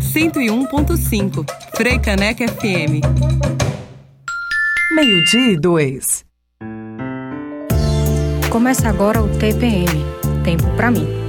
[0.00, 1.44] 101.5
[1.76, 3.04] Frei Caneca FM.
[4.92, 6.24] Meio-dia e dois.
[8.50, 10.06] Começa agora o TPM
[10.42, 11.23] Tempo para mim.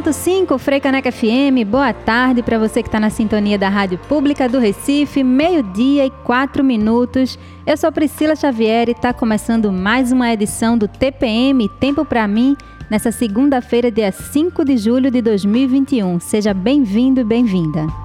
[0.00, 4.58] 101.5 Freicaneca FM, boa tarde para você que está na sintonia da Rádio Pública do
[4.58, 7.38] Recife, meio-dia e quatro minutos.
[7.66, 12.56] Eu sou Priscila Xavier e está começando mais uma edição do TPM Tempo para mim,
[12.88, 16.18] nessa segunda-feira, dia 5 de julho de 2021.
[16.18, 17.99] Seja bem-vindo e bem-vinda.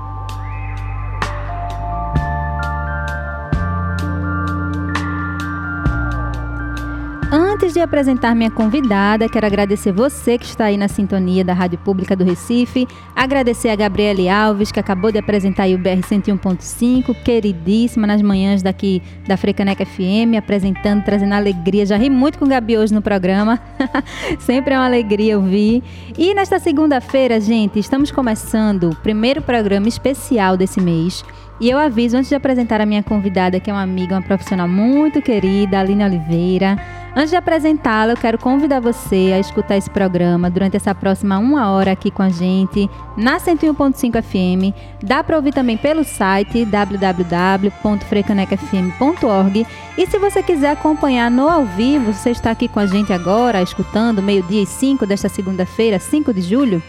[7.85, 12.23] Apresentar minha convidada, quero agradecer você que está aí na sintonia da Rádio Pública do
[12.23, 18.61] Recife, agradecer a Gabriele Alves, que acabou de apresentar o BR 101.5, queridíssima nas manhãs
[18.61, 21.85] daqui da Frecaneca FM, apresentando, trazendo alegria.
[21.85, 23.59] Já ri muito com o Gabi hoje no programa,
[24.39, 25.81] sempre é uma alegria ouvir.
[26.17, 31.23] E nesta segunda-feira, gente, estamos começando o primeiro programa especial desse mês.
[31.59, 34.67] E eu aviso, antes de apresentar a minha convidada, que é uma amiga, uma profissional
[34.67, 36.77] muito querida, Aline Oliveira,
[37.15, 41.71] Antes de apresentá-la, eu quero convidar você a escutar esse programa durante essa próxima uma
[41.71, 44.75] hora aqui com a gente na 101.5 FM.
[45.01, 49.65] Dá para ouvir também pelo site www.frecanecfm.org.
[49.97, 53.61] E se você quiser acompanhar no ao vivo, você está aqui com a gente agora,
[53.61, 56.83] escutando meio-dia e 5 desta segunda-feira, 5 de julho.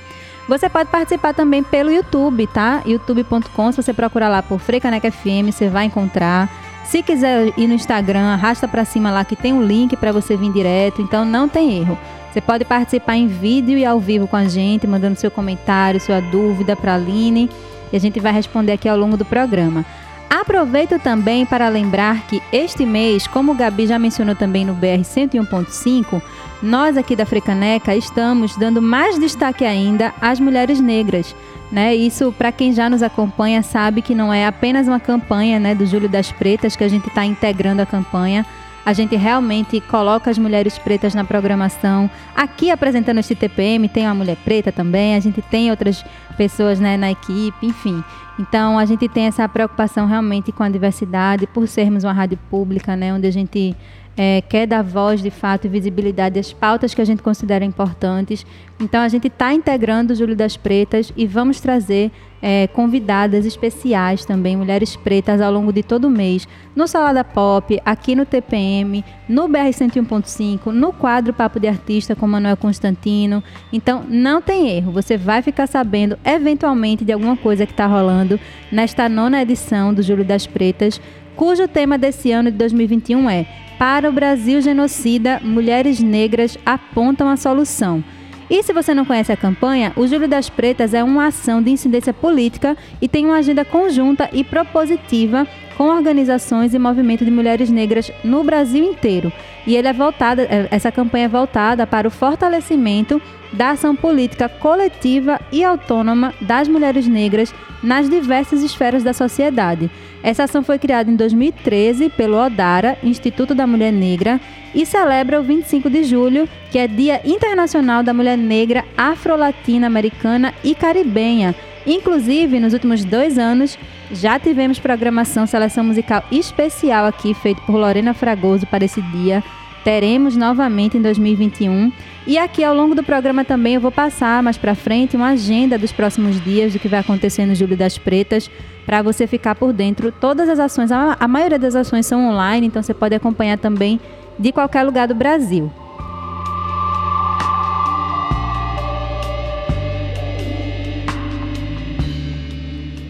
[0.49, 2.83] Você pode participar também pelo YouTube, tá?
[2.85, 6.66] youtube.com, se você procurar lá por Frecaneca FM, você vai encontrar.
[6.87, 10.37] Se quiser ir no Instagram, arrasta para cima lá que tem um link para você
[10.37, 11.99] vir direto, então não tem erro.
[12.33, 16.21] Você pode participar em vídeo e ao vivo com a gente, mandando seu comentário, sua
[16.21, 17.51] dúvida para a Aline,
[17.93, 19.85] e a gente vai responder aqui ao longo do programa.
[20.29, 25.03] Aproveito também para lembrar que este mês, como o Gabi já mencionou também no BR
[25.03, 26.21] 101.5,
[26.63, 31.35] nós aqui da Frecaneca estamos dando mais destaque ainda às mulheres negras.
[31.71, 31.95] Né?
[31.95, 35.87] Isso, para quem já nos acompanha, sabe que não é apenas uma campanha né, do
[35.87, 38.45] Júlio das Pretas que a gente está integrando a campanha.
[38.87, 42.09] A gente realmente coloca as mulheres pretas na programação.
[42.37, 46.05] Aqui apresentando este TPM, tem uma mulher preta também, a gente tem outras
[46.37, 48.05] pessoas né, na equipe, enfim.
[48.39, 52.95] Então a gente tem essa preocupação realmente com a diversidade, por sermos uma rádio pública,
[52.95, 53.75] né, onde a gente
[54.17, 58.47] é, quer dar voz de fato e visibilidade às pautas que a gente considera importantes.
[58.81, 62.11] Então a gente está integrando o Júlio das Pretas e vamos trazer
[62.41, 67.81] é, convidadas especiais também, mulheres pretas, ao longo de todo o mês, no Salada Pop,
[67.85, 73.43] aqui no TPM, no BR 101.5, no quadro Papo de Artista com Manuel Constantino.
[73.73, 78.39] Então não tem erro, você vai ficar sabendo eventualmente de alguma coisa que está rolando
[78.71, 81.01] nesta nona edição do Júlio das Pretas,
[81.37, 83.47] cujo tema desse ano de 2021 é
[83.79, 88.03] para o Brasil genocida, mulheres negras apontam a solução.
[88.49, 91.71] E se você não conhece a campanha, o Júlio das Pretas é uma ação de
[91.71, 97.69] incidência política e tem uma agenda conjunta e propositiva com organizações e movimento de mulheres
[97.69, 99.33] negras no Brasil inteiro.
[99.67, 103.21] E ele é voltada, é, essa campanha é voltada para o fortalecimento
[103.53, 109.91] da ação política coletiva e autônoma das mulheres negras nas diversas esferas da sociedade.
[110.23, 114.41] Essa ação foi criada em 2013 pelo ODARA, Instituto da Mulher Negra,
[114.75, 120.75] e celebra o 25 de julho, que é Dia Internacional da Mulher Negra Afro-Latina-Americana e
[120.75, 121.55] Caribenha.
[121.87, 123.79] Inclusive, nos últimos dois anos,
[124.11, 129.43] já tivemos programação Seleção Musical especial aqui, feito por Lorena Fragoso para esse dia
[129.87, 131.93] teremos novamente em 2021.
[132.27, 135.79] E aqui ao longo do programa também eu vou passar mais para frente uma agenda
[135.79, 138.51] dos próximos dias do que vai acontecer no Júlio das Pretas,
[138.85, 140.11] para você ficar por dentro.
[140.11, 144.01] Todas as ações, a, maioria das ações são online, então você pode acompanhar também
[144.37, 145.71] de qualquer lugar do Brasil.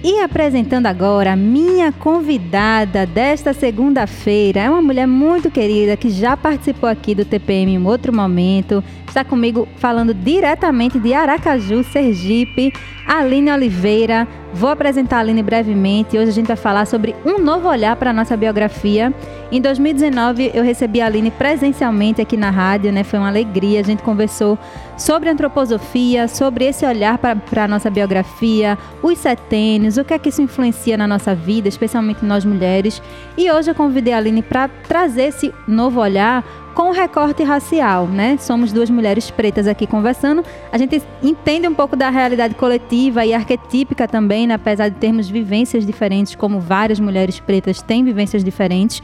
[0.09, 6.37] E apresentando agora a minha convidada desta segunda-feira, é uma mulher muito querida que já
[6.37, 8.85] participou aqui do TPM em outro momento.
[9.09, 12.73] Está comigo falando diretamente de Aracaju, Sergipe,
[13.05, 14.29] Aline Oliveira.
[14.55, 16.17] Vou apresentar a Aline brevemente.
[16.17, 19.13] Hoje a gente vai falar sobre um novo olhar para a nossa biografia.
[19.51, 23.03] Em 2019 eu recebi a Aline presencialmente aqui na rádio, né?
[23.03, 23.81] Foi uma alegria.
[23.81, 24.57] A gente conversou
[24.97, 30.29] sobre antroposofia, sobre esse olhar para a nossa biografia, os setênios, o que é que
[30.29, 33.03] isso influencia na nossa vida, especialmente nós mulheres.
[33.37, 36.45] E hoje eu convidei a Aline para trazer esse novo olhar
[36.77, 38.37] com recorte racial, né?
[38.39, 40.45] Somos duas mulheres pretas aqui conversando.
[40.71, 44.55] A gente entende um pouco da realidade coletiva e arquetípica também, né?
[44.55, 49.03] apesar de termos vivências diferentes, como várias mulheres pretas têm vivências diferentes.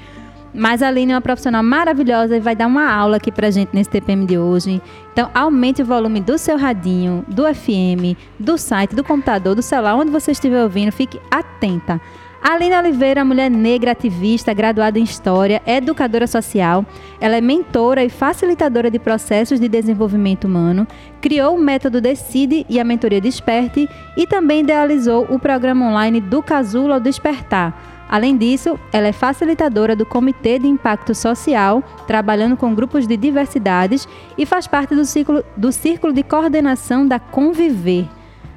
[0.54, 3.70] Mas a Aline é uma profissional maravilhosa e vai dar uma aula aqui pra gente
[3.72, 4.82] nesse TPM de hoje.
[5.12, 9.96] Então, aumente o volume do seu radinho, do FM, do site, do computador, do celular,
[9.96, 12.00] onde você estiver ouvindo, fique atenta.
[12.42, 16.84] Aline Oliveira, mulher negra, ativista, graduada em História, educadora social.
[17.20, 20.84] Ela é mentora e facilitadora de processos de desenvolvimento humano,
[21.20, 26.42] criou o método Decide e a mentoria Desperte e também idealizou o programa online do
[26.42, 27.91] Casulo ao Despertar.
[28.12, 34.06] Além disso, ela é facilitadora do Comitê de Impacto Social, trabalhando com grupos de diversidades
[34.36, 38.06] e faz parte do, ciclo, do Círculo de Coordenação da Conviver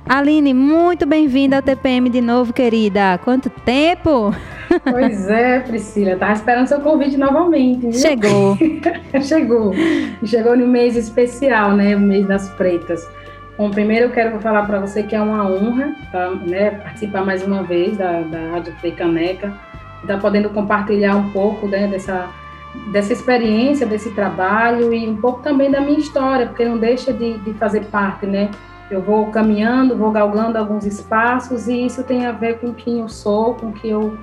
[0.08, 3.18] Aline, muito bem-vinda ao TPM de novo, querida.
[3.24, 4.36] Quanto tempo?
[4.84, 6.12] Pois é, Priscila.
[6.12, 7.88] Estava esperando seu convite novamente.
[7.88, 7.94] Viu?
[7.94, 8.58] Chegou.
[9.24, 9.74] Chegou.
[10.24, 11.96] Chegou no mês especial, né?
[11.96, 13.10] O mês das pretas.
[13.58, 17.42] Bom, primeiro eu quero falar para você que é uma honra tá, né, participar mais
[17.42, 19.54] uma vez da, da Rádio Frei Caneca,
[20.02, 22.28] estar tá podendo compartilhar um pouco né, dessa,
[22.92, 27.38] dessa experiência, desse trabalho e um pouco também da minha história, porque não deixa de,
[27.38, 28.52] de fazer parte, né?
[28.92, 33.08] Eu vou caminhando, vou galgando alguns espaços e isso tem a ver com quem eu
[33.08, 34.18] sou, com o que eu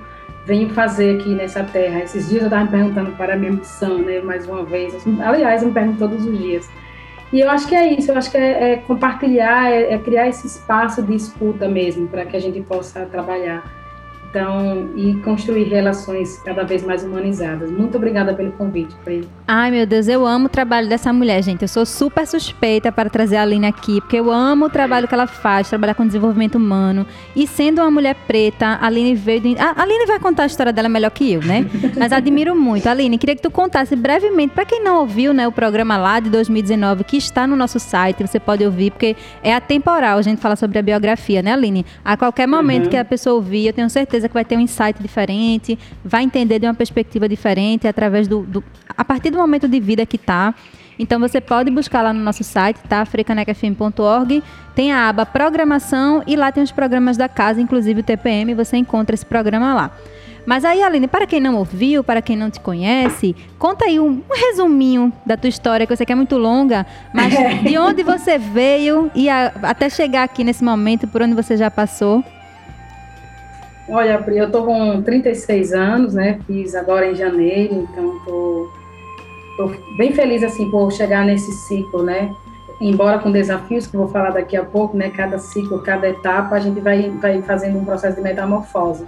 [0.45, 2.01] venho fazer aqui nessa terra.
[2.01, 4.95] Esses dias eu estava me perguntando para a minha missão, né, mais uma vez.
[5.21, 6.69] Aliás, eu me pergunto todos os dias.
[7.33, 10.27] E eu acho que é isso, eu acho que é, é compartilhar, é, é criar
[10.27, 13.82] esse espaço de escuta mesmo, para que a gente possa trabalhar
[14.33, 17.69] então, e construir relações cada vez mais humanizadas.
[17.69, 19.23] Muito obrigada pelo convite, Frei.
[19.47, 21.61] Ai, meu Deus, eu amo o trabalho dessa mulher, gente.
[21.61, 25.13] Eu sou super suspeita para trazer a Aline aqui, porque eu amo o trabalho que
[25.13, 27.05] ela faz, trabalhar com desenvolvimento humano.
[27.35, 29.39] E sendo uma mulher preta, a Aline veio.
[29.41, 29.55] De...
[29.59, 31.67] A Aline vai contar a história dela melhor que eu, né?
[31.95, 32.87] Mas admiro muito.
[32.87, 36.31] Aline, queria que tu contasse brevemente, para quem não ouviu, né, o programa lá de
[36.31, 40.55] 2019, que está no nosso site, você pode ouvir, porque é atemporal a gente falar
[40.55, 41.85] sobre a biografia, né, Aline?
[42.03, 42.89] A qualquer momento uhum.
[42.89, 46.23] que a pessoa ouvir, eu tenho certeza certeza que vai ter um insight diferente, vai
[46.23, 48.63] entender de uma perspectiva diferente através do, do
[48.95, 50.53] a partir do momento de vida que está.
[50.97, 53.03] Então você pode buscar lá no nosso site, tá?
[53.03, 54.43] frecanecafm.org,
[54.75, 58.77] tem a aba programação e lá tem os programas da casa, inclusive o TPM, você
[58.77, 59.91] encontra esse programa lá.
[60.45, 64.21] Mas aí, Aline, para quem não ouviu, para quem não te conhece, conta aí um,
[64.29, 67.33] um resuminho da tua história, que eu sei que é muito longa, mas
[67.63, 71.71] de onde você veio e a, até chegar aqui nesse momento, por onde você já
[71.71, 72.23] passou.
[73.89, 76.39] Olha, eu tô com 36 anos, né?
[76.47, 78.69] Fiz agora em janeiro, então tô,
[79.57, 82.33] tô bem feliz assim por chegar nesse ciclo, né?
[82.79, 85.09] Embora com desafios que eu vou falar daqui a pouco, né?
[85.09, 89.05] Cada ciclo, cada etapa, a gente vai, vai fazendo um processo de metamorfose.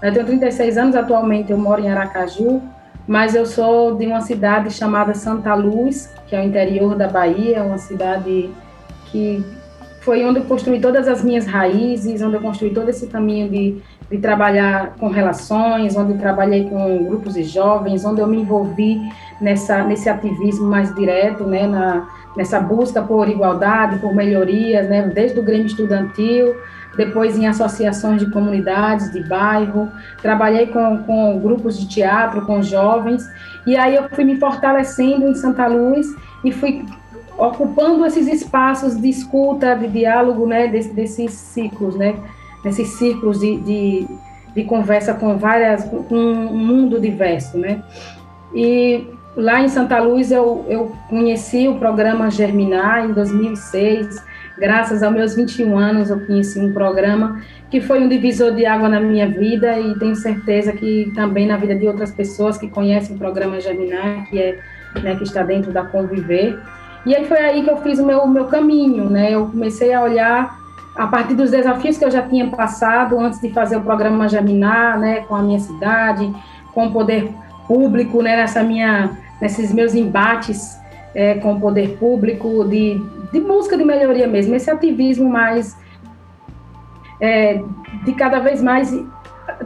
[0.00, 2.62] Eu tenho 36 anos, atualmente eu moro em Aracaju,
[3.06, 7.62] mas eu sou de uma cidade chamada Santa Luz, que é o interior da Bahia,
[7.62, 8.50] uma cidade
[9.10, 9.44] que
[10.00, 13.82] foi onde eu construí todas as minhas raízes, onde eu construí todo esse caminho de
[14.12, 19.00] de trabalhar com relações, onde trabalhei com grupos de jovens, onde eu me envolvi
[19.40, 25.40] nessa, nesse ativismo mais direto, né, na, nessa busca por igualdade, por melhorias, né, desde
[25.40, 26.54] o Grêmio Estudantil,
[26.94, 29.90] depois em associações de comunidades, de bairro,
[30.20, 33.26] trabalhei com, com grupos de teatro, com jovens,
[33.66, 36.06] e aí eu fui me fortalecendo em Santa Luz
[36.44, 36.84] e fui
[37.38, 42.14] ocupando esses espaços de escuta, de diálogo, né, desse, desses ciclos, né,
[42.64, 44.06] nesses círculos de, de,
[44.54, 47.82] de, conversa com várias, com um mundo diverso, né?
[48.54, 54.24] E lá em Santa Luz eu, eu conheci o programa Germinar em 2006,
[54.58, 57.40] graças aos meus 21 anos, eu conheci um programa
[57.70, 61.56] que foi um divisor de água na minha vida e tenho certeza que também na
[61.56, 64.58] vida de outras pessoas que conhecem o programa Germinar, que é
[65.00, 66.58] né, que está dentro da Conviver.
[67.06, 69.32] E aí foi aí que eu fiz o meu, meu caminho, né?
[69.32, 70.61] Eu comecei a olhar
[70.94, 74.98] a partir dos desafios que eu já tinha passado antes de fazer o programa Germinar,
[74.98, 76.32] né, com a minha cidade,
[76.74, 77.32] com o poder
[77.66, 80.78] público, né, nessa minha, nesses meus embates
[81.14, 83.00] é, com o poder público, de,
[83.32, 85.76] de busca de melhoria mesmo, esse ativismo mais,
[87.20, 87.62] é,
[88.04, 88.94] de cada vez mais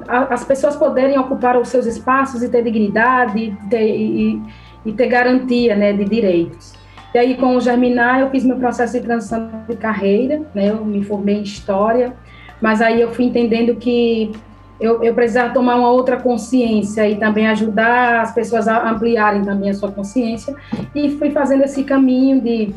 [0.08, 4.42] as pessoas poderem ocupar os seus espaços e ter dignidade e ter, e,
[4.84, 6.75] e ter garantia né, de direitos.
[7.16, 10.68] E aí, com o Germinar, eu fiz meu processo de transição de carreira, né?
[10.68, 12.12] Eu me formei em História,
[12.60, 14.32] mas aí eu fui entendendo que
[14.78, 19.70] eu, eu precisava tomar uma outra consciência e também ajudar as pessoas a ampliarem também
[19.70, 20.54] a sua consciência.
[20.94, 22.74] E fui fazendo esse caminho de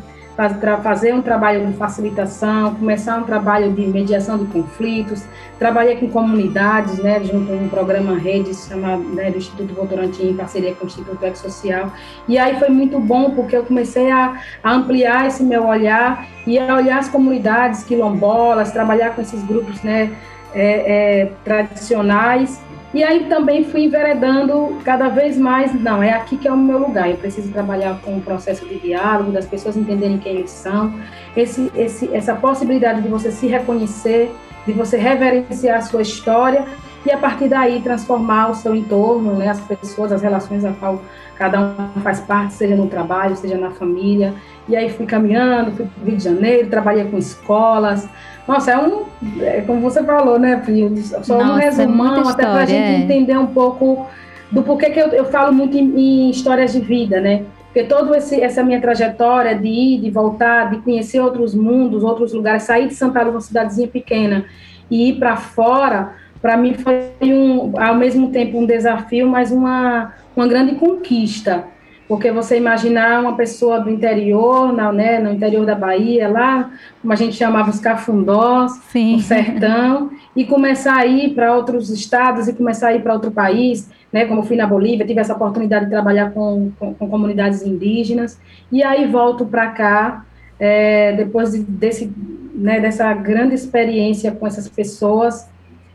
[0.81, 5.23] fazer um trabalho de facilitação, começar um trabalho de mediação de conflitos,
[5.57, 10.35] trabalhei com comunidades, né, junto a um programa rede chamado né, do Instituto Votorantim, em
[10.35, 11.91] parceria com o Instituto Eco Social,
[12.27, 16.57] e aí foi muito bom porque eu comecei a, a, ampliar esse meu olhar e
[16.57, 20.09] a olhar as comunidades quilombolas, trabalhar com esses grupos, né,
[20.53, 22.61] é, é, tradicionais
[22.93, 26.79] e aí também fui enveredando cada vez mais, não, é aqui que é o meu
[26.79, 30.93] lugar, eu preciso trabalhar com o processo de diálogo, das pessoas entenderem quem eles são,
[31.37, 34.31] esse, esse, essa possibilidade de você se reconhecer,
[34.65, 36.65] de você reverenciar a sua história
[37.05, 41.01] e a partir daí transformar o seu entorno, né, as pessoas, as relações a qual
[41.37, 44.33] cada um faz parte, seja no trabalho, seja na família.
[44.67, 48.09] E aí fui caminhando, fui para o Rio de Janeiro, trabalhei com escolas,
[48.47, 49.05] nossa, é um.
[49.41, 50.97] É como você falou, né, Pri?
[51.01, 52.97] Só Nossa, um é resumão, é até para a gente é.
[52.97, 54.07] entender um pouco
[54.51, 57.43] do porquê que eu, eu falo muito em, em, histórias de vida, né?
[57.65, 62.63] Porque toda essa minha trajetória de ir, de voltar, de conhecer outros mundos, outros lugares,
[62.63, 64.45] sair de Santa Luz, uma cidadezinha pequena,
[64.89, 70.13] e ir para fora, para mim foi um, ao mesmo tempo um desafio, mas uma,
[70.35, 71.65] uma grande conquista
[72.09, 77.13] porque você imaginar uma pessoa do interior, na, né, no interior da Bahia, lá, como
[77.13, 79.17] a gente chamava os cafundós, Sim.
[79.17, 83.29] o sertão, e começar a ir para outros estados e começar a ir para outro
[83.29, 87.61] país, né, como fui na Bolívia, tive essa oportunidade de trabalhar com, com, com comunidades
[87.61, 90.25] indígenas, e aí volto para cá,
[90.59, 92.11] é, depois de, desse,
[92.55, 95.47] né, dessa grande experiência com essas pessoas,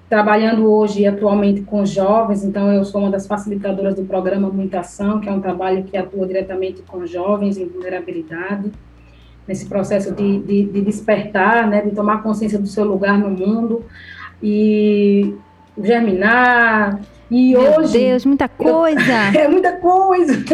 [0.08, 5.20] trabalhando hoje atualmente com jovens, então eu sou uma das facilitadoras do programa Muita Ação,
[5.20, 8.70] que é um trabalho que atua diretamente com jovens em vulnerabilidade,
[9.46, 13.84] nesse processo de, de, de despertar, né, de tomar consciência do seu lugar no mundo
[14.42, 15.34] e
[15.82, 17.00] germinar.
[17.30, 17.98] E Meu hoje.
[17.98, 19.32] Deus, muita coisa!
[19.34, 20.44] Eu, é muita coisa!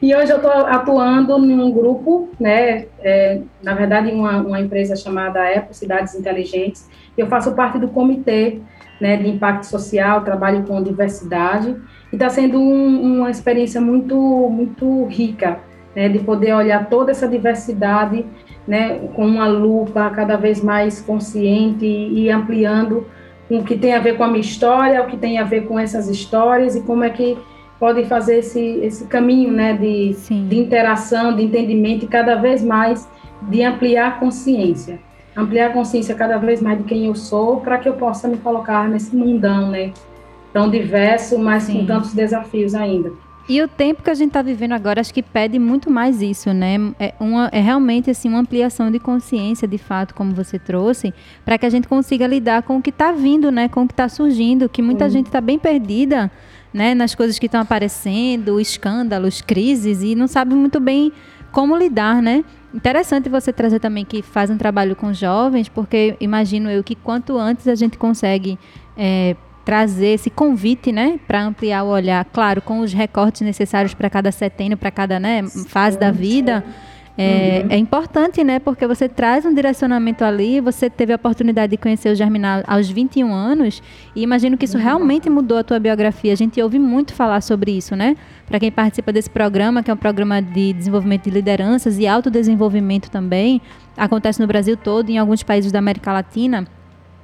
[0.00, 4.94] E hoje eu estou atuando num grupo, né, é, na verdade, em uma, uma empresa
[4.94, 6.88] chamada Apple Cidades Inteligentes.
[7.18, 8.60] Eu faço parte do comitê
[9.00, 11.76] né, de impacto social, trabalho com diversidade,
[12.12, 15.60] e está sendo um, uma experiência muito, muito rica,
[15.94, 18.24] né, de poder olhar toda essa diversidade
[18.66, 23.06] né, com uma lupa cada vez mais consciente e, ampliando
[23.48, 25.78] o que tem a ver com a minha história, o que tem a ver com
[25.78, 27.38] essas histórias e como é que
[27.78, 30.16] pode fazer esse, esse caminho né, de,
[30.48, 33.08] de interação, de entendimento e cada vez mais
[33.42, 34.98] de ampliar a consciência
[35.36, 38.38] ampliar a consciência cada vez mais de quem eu sou, para que eu possa me
[38.38, 39.92] colocar nesse mundão, né?
[40.52, 41.80] Tão diverso, mas Sim.
[41.80, 43.12] com tantos desafios ainda.
[43.48, 46.52] E o tempo que a gente está vivendo agora, acho que pede muito mais isso,
[46.52, 46.76] né?
[46.98, 51.14] É, uma, é realmente assim uma ampliação de consciência, de fato, como você trouxe,
[51.44, 53.68] para que a gente consiga lidar com o que está vindo, né?
[53.68, 56.28] Com o que está surgindo, que muita gente está bem perdida,
[56.74, 56.92] né?
[56.92, 61.12] Nas coisas que estão aparecendo, escândalos, crises e não sabe muito bem
[61.52, 62.44] como lidar, né?
[62.74, 67.38] Interessante você trazer também que faz um trabalho com jovens, porque imagino eu que quanto
[67.38, 68.58] antes a gente consegue
[68.96, 74.08] é, trazer esse convite, né, para ampliar o olhar, claro, com os recortes necessários para
[74.08, 76.64] cada setênio, para cada né, fase da vida.
[77.18, 77.70] É, uhum.
[77.70, 78.58] é, importante, né?
[78.58, 82.90] Porque você traz um direcionamento ali, você teve a oportunidade de conhecer o Germinal aos
[82.90, 83.82] 21 anos,
[84.14, 86.32] e imagino que isso realmente mudou a tua biografia.
[86.32, 88.16] A gente ouve muito falar sobre isso, né?
[88.46, 93.10] Para quem participa desse programa, que é um programa de desenvolvimento de lideranças e autodesenvolvimento
[93.10, 93.62] também,
[93.96, 96.66] acontece no Brasil todo, em alguns países da América Latina.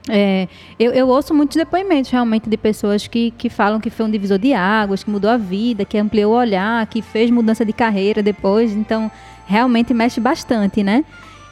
[0.08, 0.48] É,
[0.80, 4.36] eu, eu, ouço muitos depoimentos realmente de pessoas que, que falam que foi um divisor
[4.36, 8.20] de águas, que mudou a vida, que ampliou o olhar, que fez mudança de carreira
[8.20, 8.72] depois.
[8.72, 9.08] Então,
[9.46, 11.04] realmente mexe bastante, né?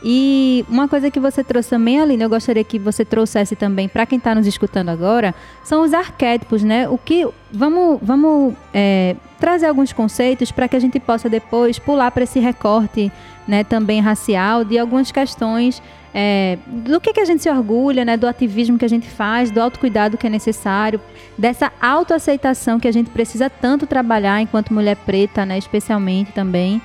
[0.03, 4.07] E uma coisa que você trouxe também, Aline, eu gostaria que você trouxesse também para
[4.07, 6.89] quem está nos escutando agora, são os arquétipos, né?
[6.89, 12.11] O que vamos, vamos é, trazer alguns conceitos para que a gente possa depois pular
[12.11, 13.13] para esse recorte,
[13.47, 13.63] né?
[13.63, 15.83] Também racial de algumas questões
[16.15, 18.17] é, do que, que a gente se orgulha, né?
[18.17, 20.99] Do ativismo que a gente faz, do autocuidado que é necessário,
[21.37, 25.59] dessa autoaceitação que a gente precisa tanto trabalhar enquanto mulher preta, né?
[25.59, 26.81] Especialmente também.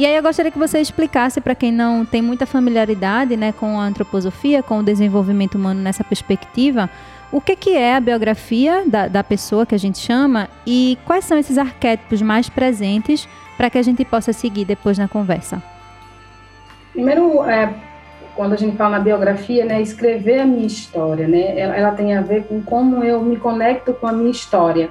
[0.00, 3.78] E aí eu gostaria que você explicasse para quem não tem muita familiaridade né, com
[3.78, 6.88] a antroposofia, com o desenvolvimento humano nessa perspectiva,
[7.30, 11.26] o que, que é a biografia da, da pessoa que a gente chama e quais
[11.26, 13.28] são esses arquétipos mais presentes
[13.58, 15.62] para que a gente possa seguir depois na conversa.
[16.94, 17.70] Primeiro, é,
[18.34, 22.16] quando a gente fala na biografia, né, escrever a minha história, né, ela, ela tem
[22.16, 24.88] a ver com como eu me conecto com a minha história.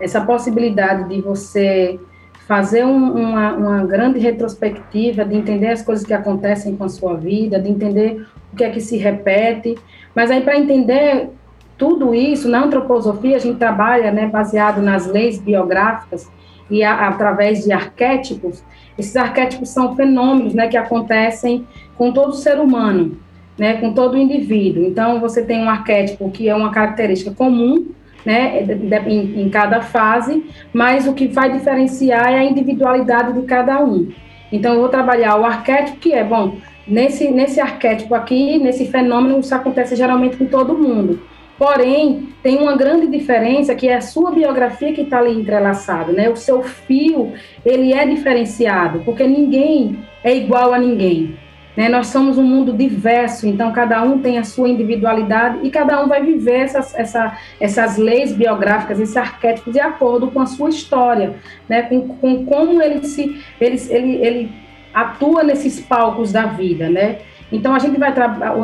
[0.00, 2.00] Essa possibilidade de você
[2.48, 7.14] fazer um, uma, uma grande retrospectiva, de entender as coisas que acontecem com a sua
[7.14, 9.76] vida, de entender o que é que se repete.
[10.14, 11.28] Mas aí, para entender
[11.76, 16.26] tudo isso, na antroposofia, a gente trabalha né, baseado nas leis biográficas
[16.70, 18.64] e a, através de arquétipos.
[18.96, 21.66] Esses arquétipos são fenômenos né, que acontecem
[21.98, 23.18] com todo ser humano,
[23.58, 24.84] né, com todo indivíduo.
[24.84, 27.88] Então, você tem um arquétipo que é uma característica comum
[28.24, 28.64] né,
[29.06, 34.08] em, em cada fase, mas o que vai diferenciar é a individualidade de cada um.
[34.50, 36.56] Então, eu vou trabalhar o arquétipo, que é, bom,
[36.86, 41.20] nesse, nesse arquétipo aqui, nesse fenômeno, isso acontece geralmente com todo mundo.
[41.58, 46.30] Porém, tem uma grande diferença que é a sua biografia que está ali entrelaçada, né?
[46.30, 47.32] O seu fio,
[47.66, 51.36] ele é diferenciado, porque ninguém é igual a ninguém.
[51.78, 51.88] Né?
[51.88, 56.08] Nós somos um mundo diverso, então cada um tem a sua individualidade e cada um
[56.08, 61.36] vai viver essas, essa, essas leis biográficas, esse arquétipo de acordo com a sua história,
[61.68, 61.82] né?
[61.82, 64.52] com, com como ele, se, ele, ele, ele
[64.92, 66.88] atua nesses palcos da vida.
[66.88, 67.18] Né?
[67.52, 68.12] Então a gente vai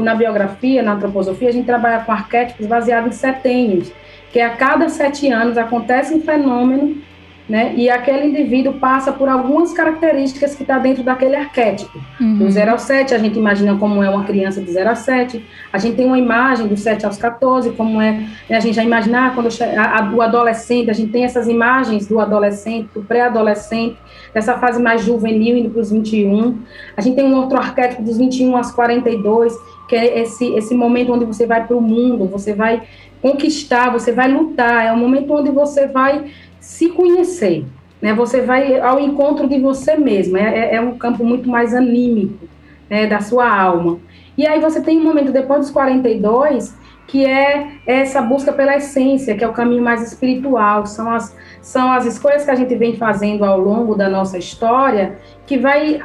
[0.03, 3.93] na biografia, na antroposofia, a gente trabalha com arquétipos baseados em setênios,
[4.33, 7.01] que a cada sete anos acontece um fenômeno
[7.49, 7.75] né?
[7.77, 11.99] E aquele indivíduo passa por algumas características que está dentro daquele arquétipo.
[12.19, 12.39] Uhum.
[12.39, 15.45] Do 0 ao 7, a gente imagina como é uma criança de 0 a 7,
[15.71, 18.13] a gente tem uma imagem do 7 aos 14, como é,
[18.49, 18.57] né?
[18.57, 22.19] a gente já imagina quando a, a, do adolescente, a gente tem essas imagens do
[22.19, 23.99] adolescente, do pré-adolescente,
[24.33, 26.59] dessa fase mais juvenil indo para os 21.
[26.97, 29.55] A gente tem um outro arquétipo dos 21 aos 42,
[29.87, 32.83] que é esse, esse momento onde você vai para o mundo, você vai
[33.21, 36.25] conquistar, você vai lutar, é o momento onde você vai
[36.65, 37.67] se conhecer.
[38.01, 38.15] Né?
[38.15, 40.39] Você vai ao encontro de você mesmo.
[40.39, 42.49] É, é, é um campo muito mais anímico
[42.89, 43.99] né, da sua alma.
[44.37, 46.75] E aí você tem um momento depois dos 42
[47.07, 51.93] que é essa busca pela essência, que é o caminho mais espiritual, são as, são
[51.93, 56.01] as escolhas que a gente vem fazendo ao longo da nossa história, que vai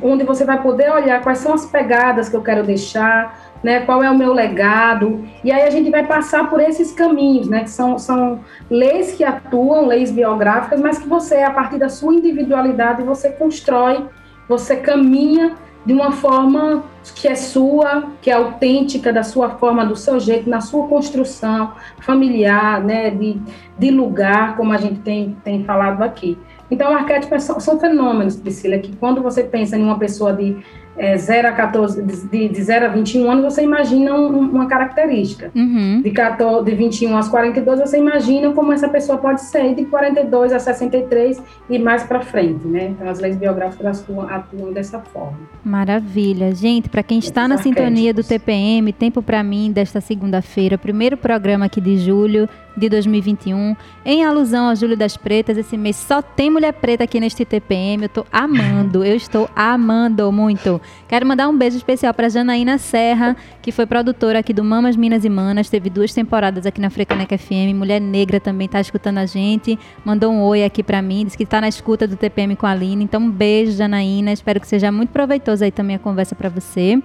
[0.00, 4.02] onde você vai poder olhar quais são as pegadas que eu quero deixar, né, qual
[4.02, 7.70] é o meu legado, e aí a gente vai passar por esses caminhos, né, que
[7.70, 8.40] são, são
[8.70, 14.04] leis que atuam, leis biográficas, mas que você, a partir da sua individualidade, você constrói,
[14.48, 19.96] você caminha de uma forma que é sua, que é autêntica, da sua forma, do
[19.96, 23.40] seu jeito, na sua construção familiar, né, de,
[23.78, 26.36] de lugar, como a gente tem, tem falado aqui.
[26.70, 30.58] Então, arquétipos são, são fenômenos, Priscila, que quando você pensa em uma pessoa de
[30.98, 35.50] é, 0 a 14, de, de 0 a 21 anos, você imagina um, uma característica.
[35.54, 36.02] Uhum.
[36.02, 40.52] De, 14, de 21 aos 42, você imagina como essa pessoa pode ser de 42
[40.52, 42.88] a 63 e mais para frente, né?
[42.88, 45.38] Então, as leis biográficas atuam, atuam dessa forma.
[45.64, 46.54] Maravilha.
[46.54, 47.84] Gente, para quem está Esses na arquétipos.
[47.84, 53.76] sintonia do TPM, Tempo para mim, desta segunda-feira, primeiro programa aqui de julho, de 2021,
[54.04, 55.58] em alusão ao Júlio das Pretas.
[55.58, 58.04] Esse mês só tem mulher preta aqui neste TPM.
[58.04, 60.80] Eu tô amando, eu estou amando muito.
[61.08, 65.24] Quero mandar um beijo especial para Janaína Serra, que foi produtora aqui do Mamas Minas
[65.24, 67.74] e Manas, teve duas temporadas aqui na Frecaneca FM.
[67.74, 71.44] Mulher negra também tá escutando a gente, mandou um oi aqui para mim, disse que
[71.44, 73.04] tá na escuta do TPM com a Aline.
[73.04, 74.32] Então, um beijo, Janaína.
[74.32, 77.00] Espero que seja muito proveitoso aí também a conversa para você.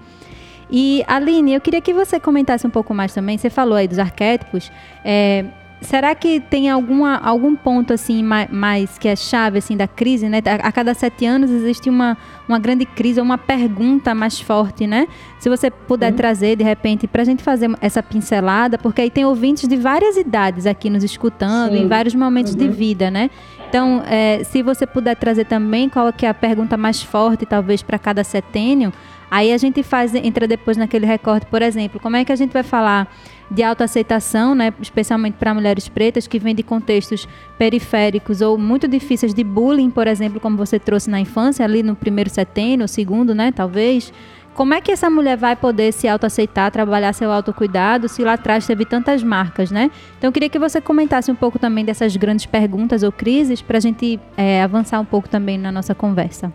[0.69, 3.38] E Aline, eu queria que você comentasse um pouco mais também.
[3.38, 4.71] Você falou aí dos arquétipos.
[5.05, 5.45] É,
[5.84, 10.28] será que tem alguma, algum ponto assim mais, mais, que é chave assim da crise,
[10.28, 10.41] né?
[10.46, 12.17] A, a, cada sete anos existe uma,
[12.48, 15.08] uma grande crise, uma pergunta mais forte, né?
[15.39, 16.17] Se você puder uhum.
[16.17, 20.17] trazer de repente para a gente fazer essa pincelada, porque aí tem ouvintes de várias
[20.17, 21.84] idades aqui nos escutando, Sim.
[21.84, 22.60] em vários momentos uhum.
[22.60, 23.30] de vida, né?
[23.67, 27.82] Então, é, se você puder trazer também qual que é a pergunta mais forte, talvez
[27.82, 28.93] para cada setênio,
[29.32, 32.52] aí a gente faz entra depois naquele recorte, por exemplo, como é que a gente
[32.52, 33.08] vai falar
[33.53, 39.31] de autoaceitação, né, especialmente para mulheres pretas que vêm de contextos periféricos ou muito difíceis
[39.31, 43.51] de bullying, por exemplo, como você trouxe na infância, ali no primeiro setênio, segundo, né,
[43.51, 44.11] talvez.
[44.55, 48.65] como é que essa mulher vai poder se autoaceitar, trabalhar seu autocuidado, se lá atrás
[48.67, 49.89] teve tantas marcas, né?
[50.17, 53.77] Então eu queria que você comentasse um pouco também dessas grandes perguntas ou crises para
[53.77, 56.53] a gente é, avançar um pouco também na nossa conversa.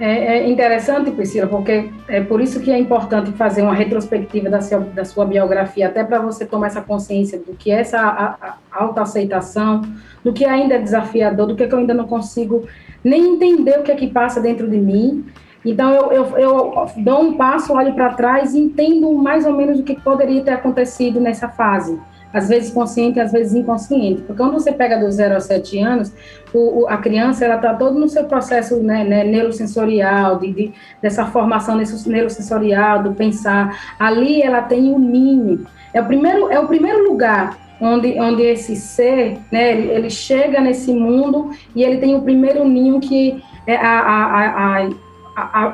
[0.00, 4.60] É, é, interessante, Priscila, porque é por isso que é importante fazer uma retrospectiva da
[4.60, 9.82] sua, da sua biografia, até para você tomar essa consciência do que é essa autoaceitação,
[10.22, 12.64] do que ainda é desafiador, do que, é que eu ainda não consigo
[13.02, 15.26] nem entender o que é que passa dentro de mim.
[15.64, 19.80] Então, eu, eu, eu dou um passo, olho para trás e entendo mais ou menos
[19.80, 21.98] o que poderia ter acontecido nessa fase
[22.32, 24.22] às vezes consciente, às vezes inconsciente.
[24.22, 26.12] Porque quando você pega do 0 a 7 anos,
[26.52, 30.72] o, o, a criança ela está todo no seu processo né, né, neurosensorial, de, de,
[31.00, 33.94] dessa formação neurosensorial, do pensar.
[33.98, 35.66] Ali ela tem um ninho.
[35.92, 40.60] É o primeiro, é o primeiro lugar onde, onde esse ser, né, ele, ele chega
[40.60, 44.90] nesse mundo e ele tem o primeiro ninho que é a, a, a a,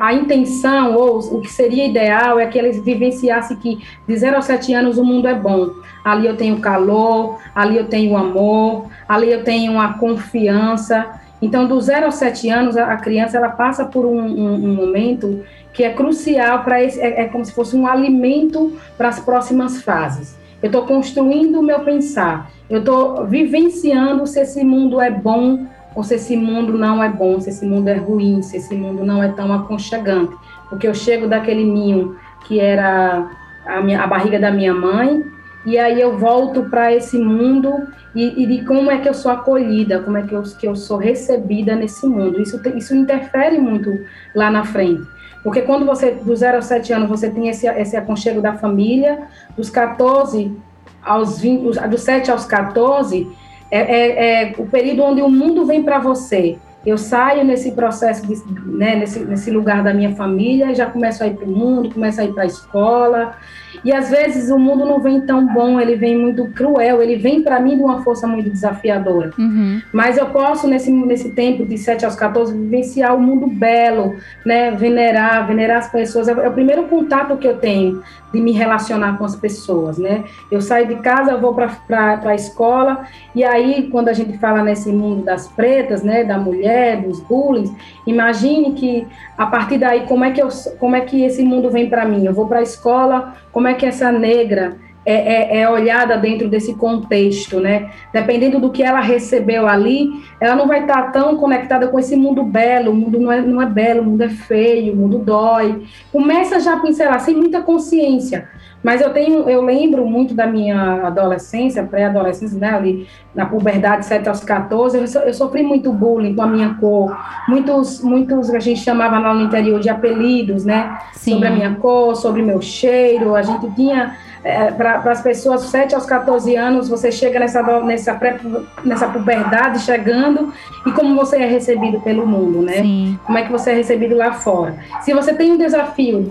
[0.00, 4.40] a, intenção ou o que seria ideal é que eles vivenciassem que de 0 a
[4.40, 5.70] 7 anos o mundo é bom.
[6.05, 11.20] Ali eu tenho calor, ali eu tenho amor, ali eu tenho a confiança.
[11.40, 15.44] Então, do 0 aos 7 anos, a, criança ela passa por um, um, um momento
[15.72, 19.83] que é crucial para esse, é, é como se fosse um alimento para as próximas
[19.83, 20.37] fases.
[20.62, 26.02] Eu estou construindo o meu pensar, eu estou vivenciando se esse mundo é bom ou
[26.02, 29.22] se esse mundo não é bom, se esse mundo é ruim, se esse mundo não
[29.22, 30.35] é tão aconchegante.
[30.68, 33.30] Porque eu chego daquele ninho que era
[33.66, 35.24] a, minha, a barriga da minha mãe,
[35.64, 39.33] e aí eu volto para esse mundo e, e, de como é que eu sou
[39.33, 42.40] acolhida, como é que eu, que eu sou recebida nesse mundo.
[42.40, 43.90] Isso, isso interfere muito
[44.35, 45.02] lá na frente.
[45.42, 49.22] Porque quando você, dos 0 aos 7 anos, você tem esse, esse aconchego da família,
[49.57, 50.54] dos 14
[51.02, 53.30] aos 20, dos 7 aos 14,
[53.75, 56.57] é, é, é o período onde o mundo vem para você.
[56.87, 61.27] Eu saio nesse processo, de, né, nesse, nesse lugar da minha família, já começo a
[61.27, 63.37] ir para o mundo, começo a ir para a escola,
[63.85, 67.43] e às vezes o mundo não vem tão bom, ele vem muito cruel, ele vem
[67.43, 69.33] para mim de uma força muito desafiadora.
[69.39, 69.81] Uhum.
[69.93, 74.71] Mas eu posso, nesse, nesse tempo de 7 aos 14, vivenciar o mundo belo, né?
[74.73, 76.29] Venerar, venerar as pessoas.
[76.29, 78.03] É, o primeiro contato que eu tenho
[78.35, 80.25] de me relacionar com as pessoas, né?
[80.51, 84.63] Eu saio de casa, eu vou para a escola, e aí, quando a gente fala
[84.63, 87.75] nesse mundo das pretas, né, da mulher, dos bullying,
[88.07, 89.07] imagine que
[89.39, 92.27] a partir daí, como é que, eu, como é que esse mundo vem para mim?
[92.27, 96.49] Eu vou para a escola, como é que essa negra é, é, é, olhada dentro
[96.49, 97.90] desse contexto, né?
[98.12, 102.43] Dependendo do que ela recebeu ali, ela não vai estar tão conectada com esse mundo
[102.43, 105.83] belo, o mundo não é, não é belo, o mundo é feio, o mundo dói.
[106.11, 108.49] Começa já a pincelar, sem muita consciência.
[108.85, 114.29] Mas eu tenho, eu lembro muito da minha adolescência, pré-adolescência, né, ali na puberdade, 7
[114.29, 117.17] aos 14, eu, so, eu, sofri muito bullying com a minha cor,
[117.49, 121.33] muitos, muitos a gente chamava lá no interior de apelidos, né, Sim.
[121.33, 125.94] sobre a minha cor, sobre meu cheiro, a gente tinha é, para as pessoas 7
[125.94, 128.38] aos 14 anos, você chega nessa, nessa, pré,
[128.85, 130.52] nessa puberdade chegando
[130.87, 132.83] e como você é recebido pelo mundo, né?
[132.83, 133.18] Sim.
[133.24, 134.76] Como é que você é recebido lá fora.
[135.00, 136.30] Se você tem um desafio,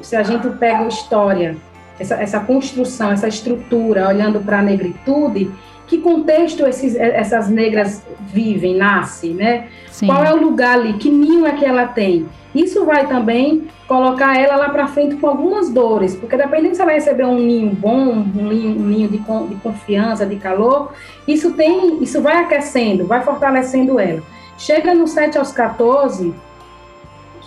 [0.00, 1.54] se a gente pega história,
[1.98, 5.50] essa, essa construção, essa estrutura, olhando para a negritude,
[5.90, 8.00] que contexto esses, essas negras
[8.32, 9.66] vivem, nascem, né?
[9.90, 10.06] Sim.
[10.06, 10.92] Qual é o lugar ali?
[10.92, 12.28] Que ninho é que ela tem?
[12.54, 16.92] Isso vai também colocar ela lá para frente com algumas dores, porque dependendo se ela
[16.92, 20.92] receber um ninho bom, um ninho, um ninho de, de, confiança, de calor,
[21.26, 24.22] isso tem, isso vai aquecendo, vai fortalecendo ela.
[24.56, 26.32] Chega no 7 aos 14,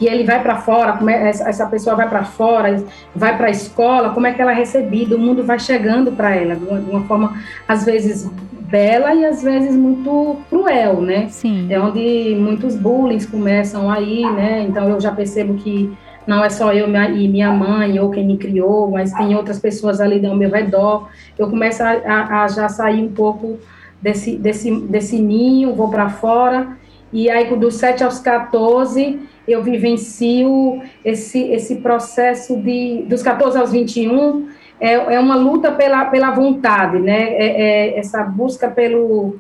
[0.04, 2.84] que ele vai para fora, como é, essa, pessoa vai para fora,
[3.16, 6.36] vai para a escola, como é que ela é recebida, o mundo vai chegando para
[6.36, 8.30] ela de uma, de uma, forma, às vezes,
[8.70, 11.28] bela e às vezes muito cruel, né?
[11.30, 11.68] Sim.
[11.70, 14.66] É onde muitos bullying começam aí, né?
[14.68, 15.90] Então eu já percebo que
[16.28, 20.02] não é só eu e minha mãe ou quem me criou, mas tem outras pessoas
[20.02, 21.08] ali ao meu redor.
[21.38, 23.58] Eu começo a, a, a já sair um pouco
[24.02, 26.76] desse, desse, desse ninho, vou para fora,
[27.14, 33.72] e aí dos 7 aos 14 eu vivencio esse, esse processo de dos 14 aos
[33.72, 34.48] 21
[34.80, 37.30] é, é uma luta pela, pela vontade, né?
[37.34, 37.62] É,
[37.96, 39.40] é essa busca pelo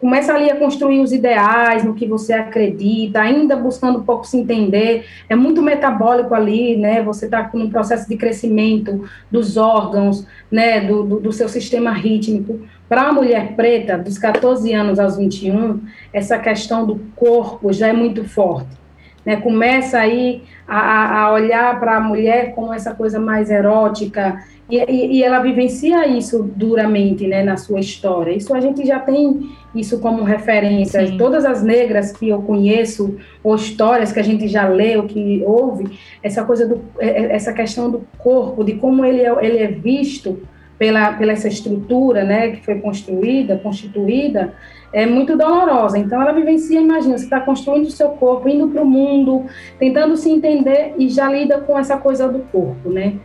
[0.00, 4.38] começa ali a construir os ideais no que você acredita, ainda buscando um pouco se
[4.38, 10.80] entender, é muito metabólico ali, né, você está num processo de crescimento dos órgãos, né,
[10.80, 15.80] do, do, do seu sistema rítmico, para a mulher preta, dos 14 anos aos 21,
[16.12, 18.79] essa questão do corpo já é muito forte,
[19.24, 24.78] né, começa aí a, a olhar para a mulher como essa coisa mais erótica, e,
[24.78, 28.30] e, e, ela vivencia isso duramente, né, na sua história.
[28.30, 31.04] Isso a gente já tem isso como referência.
[31.04, 31.16] Sim.
[31.18, 35.98] Todas as negras que eu conheço, ou histórias que a gente já leu, que ouve,
[36.22, 39.66] essa coisa do, é, é, essa questão do corpo, de como ele é, ele é
[39.66, 40.40] visto
[40.80, 44.54] pela, pela essa estrutura, né, que foi construída, constituída,
[44.90, 45.98] é muito dolorosa.
[45.98, 49.44] Então, ela vivencia, imagina, você está construindo o seu corpo, indo para o mundo,
[49.78, 53.16] tentando se entender e já lida com essa coisa do corpo, né?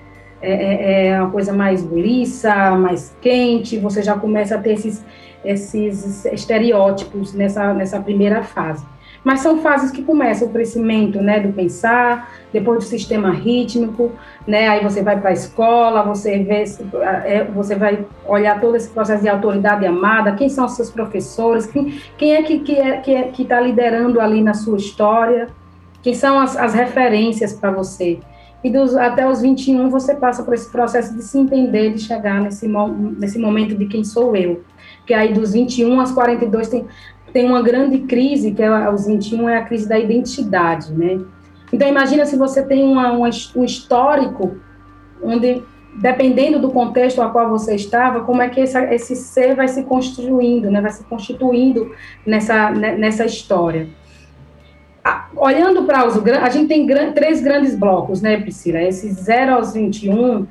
[0.42, 5.06] É, é, é uma coisa mais buliça, mais quente, você já começa a ter esses,
[5.46, 8.86] esses estereótipos nessa, nessa primeira fase.
[9.26, 14.12] Mas são fases que começam o crescimento, né, do pensar, depois do sistema rítmico,
[14.46, 16.64] né, aí você vai para a escola, você vê,
[17.24, 21.66] é, você vai olhar todo esse processo de autoridade amada, quem são os seus professores,
[21.66, 25.48] quem, quem é que que é, que é, está liderando ali na sua história,
[26.04, 28.20] quem são as, as referências para você.
[28.64, 32.42] E dos, até os 21 você passa por esse processo de se entender, de chegar
[32.42, 34.64] nesse, nesse momento de quem sou eu.
[35.06, 36.86] Que aí dos 21 aos 42 tem
[37.36, 41.20] tem uma grande crise, que é aos 21, é a crise da identidade, né?
[41.74, 44.56] Então, imagina se você tem uma, uma, um histórico
[45.22, 45.62] onde,
[45.98, 49.84] dependendo do contexto a qual você estava, como é que esse, esse ser vai se
[49.84, 50.80] construindo, né?
[50.80, 51.92] Vai se constituindo
[52.26, 53.90] nessa, né, nessa história.
[55.36, 56.16] Olhando para os...
[56.42, 58.82] A gente tem três grandes blocos, né, Priscila?
[58.82, 60.48] Esses 0 aos 21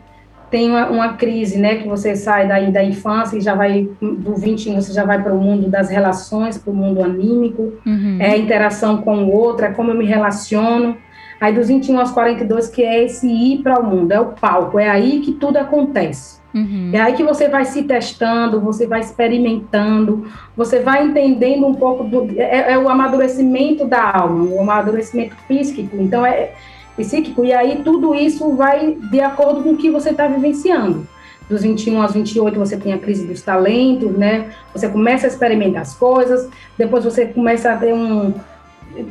[0.55, 4.37] tem uma, uma, crise, né, que você sai daí da infância e já vai, do
[4.37, 8.19] 21 você já vai para o mundo das relações, para o mundo anímico, uhum.
[8.21, 10.97] é a interação com o outro, é como eu me relaciono.
[11.41, 14.79] Aí dos 21 aos 42, que é esse ir para o mundo, é o palco,
[14.79, 16.39] é aí que tudo acontece.
[16.55, 16.91] Uhum.
[16.93, 22.05] É aí que você vai se testando, você vai experimentando, você vai entendendo um pouco
[22.05, 22.31] do.
[22.41, 25.81] É, é o amadurecimento da alma, o amadurecimento físico.
[25.95, 26.53] Então, é,
[26.97, 31.07] psíquico, e aí tudo isso vai de acordo com o que você está vivenciando.
[31.49, 34.51] Dos 21 aos 28 você tem a crise dos talentos, né?
[34.73, 38.33] Você começa a experimentar as coisas, depois você começa a ter um.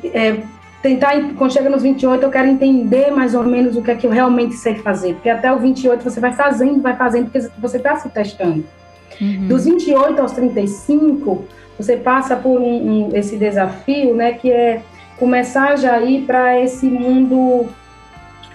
[0.06, 0.42] É,
[0.82, 4.08] tentar, quando chega nos 28, eu quero entender mais ou menos o que é que
[4.08, 7.78] eu realmente sei fazer, porque até o 28 você vai fazendo, vai fazendo, porque você
[7.78, 8.66] está se testando.
[9.22, 9.48] Uhum.
[9.48, 11.46] Dos 28 aos 35,
[11.78, 14.82] você passa por um, um, esse desafio, né, que é
[15.18, 17.68] começar já a ir para esse mundo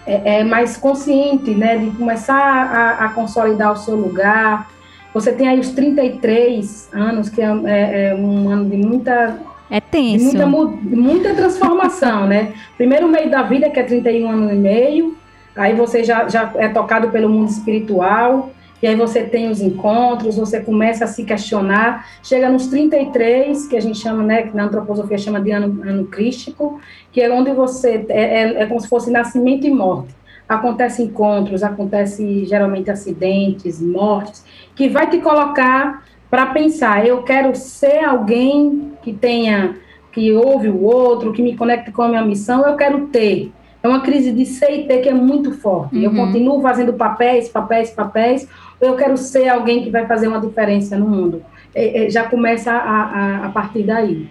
[0.07, 4.71] é, é, mais consciente, né, de começar a, a, consolidar o seu lugar.
[5.12, 9.38] Você tem aí os 33 anos, que é, é, é um ano de muita
[9.71, 10.25] é tenso.
[10.25, 12.55] Muita, muita transformação, né?
[12.77, 15.16] Primeiro meio da vida, que é 31 anos e meio,
[15.55, 18.51] aí você já, já é tocado pelo mundo espiritual,
[18.82, 23.76] e aí você tem os encontros, você começa a se questionar, chega nos 33, que
[23.76, 27.52] a gente chama, né, que na antroposofia chama de ano, ano crístico, que é onde
[27.52, 30.14] você, é, é, é como se fosse nascimento e morte.
[30.48, 38.04] Acontecem encontros, acontece geralmente acidentes, mortes, que vai te colocar para pensar, eu quero ser
[38.04, 39.76] alguém que tenha,
[40.12, 43.50] que ouve o outro, que me conecte com a minha missão, eu quero ter.
[43.82, 45.96] É uma crise de ser e ter que é muito forte.
[45.96, 46.02] Uhum.
[46.02, 48.48] Eu continuo fazendo papéis, papéis, papéis,
[48.80, 51.42] eu quero ser alguém que vai fazer uma diferença no mundo.
[51.74, 54.28] É, é, já começa a, a, a, partir daí.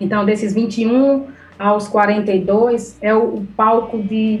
[0.00, 1.26] Então, desses 21
[1.58, 4.40] aos 42 é o, o palco de,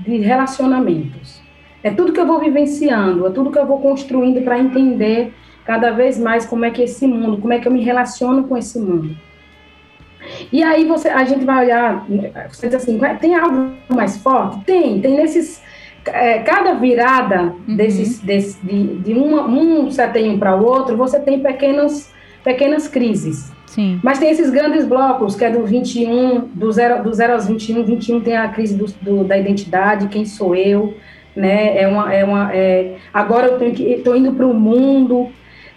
[0.00, 1.42] de relacionamentos.
[1.82, 5.34] É tudo que eu vou vivenciando, é tudo que eu vou construindo para entender
[5.66, 8.44] cada vez mais como é que é esse mundo, como é que eu me relaciono
[8.44, 9.14] com esse mundo.
[10.50, 12.06] E aí você, a gente vai olhar,
[12.50, 14.64] você diz assim, tem algo mais forte?
[14.64, 15.62] Tem, tem nesses
[16.44, 17.76] cada virada uhum.
[17.76, 22.12] desses, desse, de, de uma, um setinho para o outro, você tem pequenas,
[22.42, 23.52] pequenas crises.
[23.66, 23.98] Sim.
[24.04, 27.82] Mas tem esses grandes blocos, que é do 21, do 0, do 0 aos 21,
[27.82, 30.94] 21 tem a crise do, do, da identidade, quem sou eu,
[31.34, 31.80] né?
[31.82, 35.28] É uma, é uma, é, agora eu estou indo para o mundo.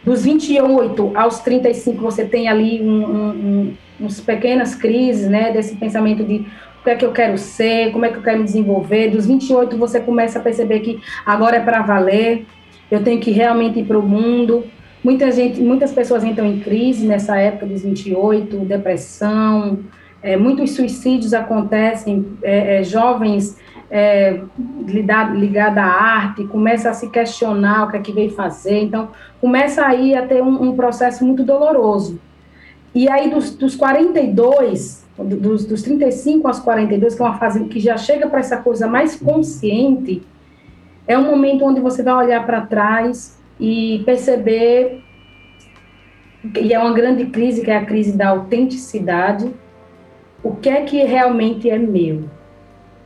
[0.03, 3.73] Dos 28 aos 35, você tem ali um, um, um,
[4.05, 5.51] uns pequenas crises, né?
[5.51, 6.45] Desse pensamento de
[6.87, 9.09] que é que eu quero ser, como é que eu quero me desenvolver.
[9.09, 12.45] Dos 28 você começa a perceber que agora é para valer,
[12.89, 14.63] eu tenho que realmente ir para o mundo.
[15.03, 19.79] Muita gente, muitas pessoas entram em crise nessa época dos 28, depressão,
[20.23, 23.57] é, muitos suicídios acontecem, é, é, jovens
[23.91, 24.39] é,
[24.85, 29.09] ligados à arte, começa a se questionar o que é que veio fazer, então
[29.41, 32.19] começa aí a ter um, um processo muito doloroso.
[32.95, 37.79] E aí dos, dos 42 dos, dos 35 aos 42, que é uma fase que
[37.79, 40.21] já chega para essa coisa mais consciente,
[41.07, 45.01] é um momento onde você vai olhar para trás e perceber,
[46.61, 49.51] e é uma grande crise, que é a crise da autenticidade,
[50.43, 52.23] o que é que realmente é meu.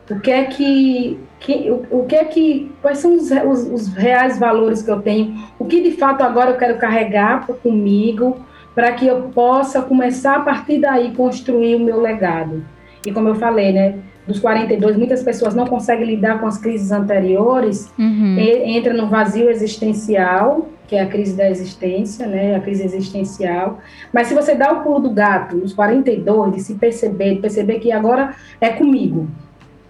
[0.10, 3.94] o que é que, que o, o, que é que quais são os, os, os,
[3.94, 8.94] reais valores que eu tenho, o que de fato agora eu quero carregar comigo para
[8.94, 12.64] que eu possa começar a partir daí construir o meu legado.
[13.06, 13.96] E como eu falei, né,
[14.28, 18.38] dos 42, muitas pessoas não conseguem lidar com as crises anteriores, uhum.
[18.38, 23.80] entra no vazio existencial, que é a crise da existência, né, a crise existencial.
[24.14, 27.80] Mas se você dá o pulo do gato nos 42, de se perceber, de perceber
[27.80, 29.28] que agora é comigo,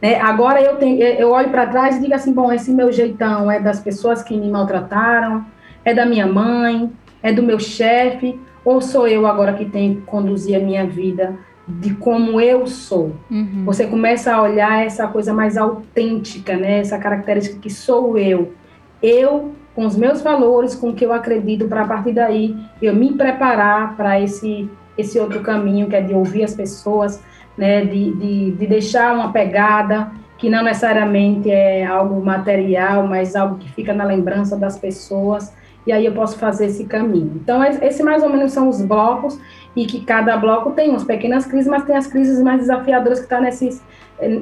[0.02, 0.20] né?
[0.20, 3.60] Agora eu, tenho, eu olho para trás e digo assim, bom, esse meu jeitão é
[3.60, 5.46] das pessoas que me maltrataram,
[5.86, 6.92] é da minha mãe,
[7.22, 11.36] é do meu chefe, ou sou eu agora que tenho que conduzir a minha vida
[11.68, 13.16] de como eu sou?
[13.30, 13.64] Uhum.
[13.66, 16.80] Você começa a olhar essa coisa mais autêntica, né?
[16.80, 18.54] Essa característica que sou eu.
[19.02, 22.94] Eu com os meus valores, com o que eu acredito, para a partir daí eu
[22.94, 27.24] me preparar para esse esse outro caminho que é de ouvir as pessoas,
[27.58, 33.58] né, de, de, de deixar uma pegada que não necessariamente é algo material, mas algo
[33.58, 35.54] que fica na lembrança das pessoas,
[35.86, 37.32] e aí eu posso fazer esse caminho.
[37.36, 39.40] Então, esse mais ou menos são os blocos,
[39.76, 43.26] e que cada bloco tem umas pequenas crises, mas tem as crises mais desafiadoras que
[43.26, 43.82] estão tá nesses,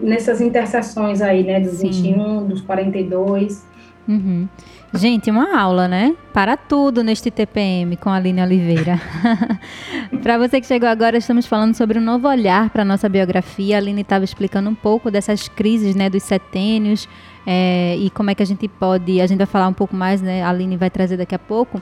[0.02, 1.89] nessas interseções aí, né, dos Sim.
[1.89, 3.67] 21, dos 42.
[4.08, 4.47] Uhum.
[4.91, 6.15] Gente, uma aula, né?
[6.34, 8.99] Para tudo neste TPM com a Aline Oliveira.
[10.23, 13.75] para você que chegou agora, estamos falando sobre um novo olhar para a nossa biografia.
[13.75, 17.08] A Aline estava explicando um pouco dessas crises, né, dos setênios
[17.45, 19.19] é, e como é que a gente pode.
[19.21, 20.43] A gente vai falar um pouco mais, né?
[20.43, 21.82] A Aline vai trazer daqui a pouco.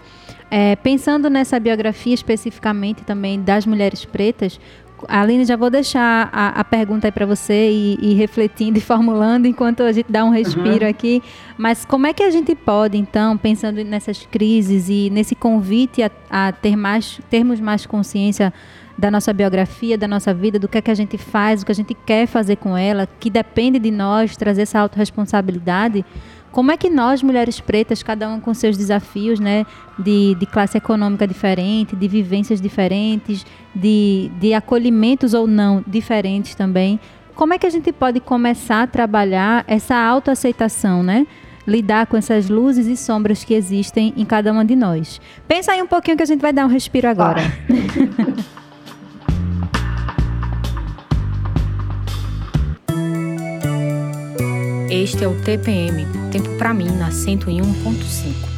[0.50, 4.60] É, pensando nessa biografia especificamente também das mulheres pretas,
[5.08, 9.46] Aline, já vou deixar a, a pergunta aí para você e, e, refletindo e formulando
[9.46, 10.90] enquanto a gente dá um respiro uhum.
[10.90, 11.22] aqui.
[11.58, 16.12] Mas como é que a gente pode, então, pensando nessas crises e nesse convite a,
[16.30, 18.54] a ter mais, termos mais consciência
[18.98, 21.72] da nossa biografia, da nossa vida, do que é que a gente faz, o que
[21.72, 26.04] a gente quer fazer com ela, que depende de nós trazer essa autorresponsabilidade,
[26.52, 29.66] como é que nós, mulheres pretas, cada uma com seus desafios, né,
[30.00, 37.00] de, de classe econômica diferente, de vivências diferentes, de, de acolhimentos ou não diferentes também,
[37.36, 41.28] como é que a gente pode começar a trabalhar essa autoaceitação, né?
[41.68, 45.22] Lidar com essas luzes e sombras que existem em cada uma de nós.
[45.48, 47.42] Pensa aí um pouquinho que a gente vai dar um respiro agora.
[47.42, 48.58] Ah.
[54.90, 58.57] Este é o TPM, Tempo para mim na 101.5.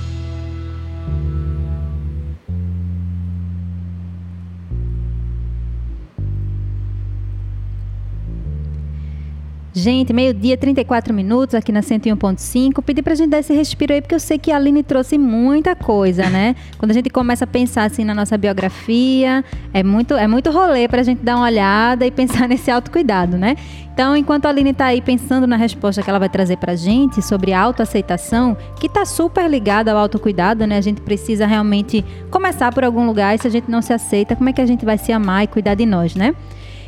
[9.72, 12.82] Gente, meio-dia, 34 minutos aqui na 101.5.
[12.82, 15.76] Pedi pra gente dar esse respiro aí, porque eu sei que a Aline trouxe muita
[15.76, 16.56] coisa, né?
[16.80, 20.88] Quando a gente começa a pensar assim na nossa biografia, é muito, é muito rolê
[20.88, 23.56] pra gente dar uma olhada e pensar nesse autocuidado, né?
[23.94, 27.22] Então, enquanto a Aline tá aí pensando na resposta que ela vai trazer pra gente
[27.22, 30.78] sobre autoaceitação, que tá super ligada ao autocuidado, né?
[30.78, 34.36] A gente precisa realmente começar por algum lugar e se a gente não se aceita,
[34.36, 36.34] como é que a gente vai se amar e cuidar de nós, né?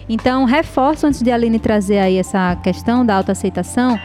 [0.08, 4.00] Então, reforço antes de a Aline trazer aí essa questão da autoaceitação,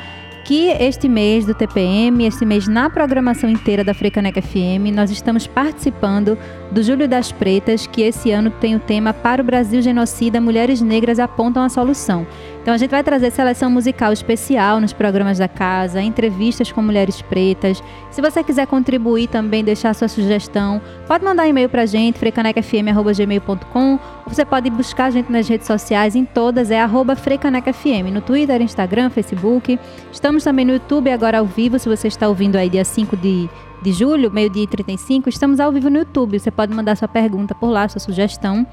[0.46, 5.44] que este mês do TPM, este mês na programação inteira da Frecaneca FM, nós estamos
[5.44, 6.38] participando
[6.70, 10.80] do Júlio das Pretas, que esse ano tem o tema Para o Brasil Genocida, Mulheres
[10.80, 12.24] Negras apontam a solução.
[12.66, 17.22] Então a gente vai trazer seleção musical especial nos programas da casa, entrevistas com mulheres
[17.22, 17.80] pretas.
[18.10, 24.00] Se você quiser contribuir também, deixar sua sugestão, pode mandar e-mail pra gente, frecanecafm.gmail.com ou
[24.26, 28.60] você pode buscar a gente nas redes sociais, em todas é arroba frecanecafm, no Twitter,
[28.60, 29.78] Instagram, Facebook.
[30.10, 33.48] Estamos também no YouTube agora ao vivo, se você está ouvindo aí dia 5 de
[33.80, 36.40] de julho, meio-dia e 35, estamos ao vivo no YouTube.
[36.40, 38.66] Você pode mandar sua pergunta por lá, sua sugestão.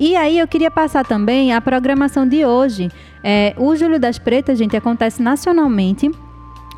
[0.00, 2.88] E aí eu queria passar também a programação de hoje.
[3.22, 6.10] É, o Júlio das Pretas, gente, acontece nacionalmente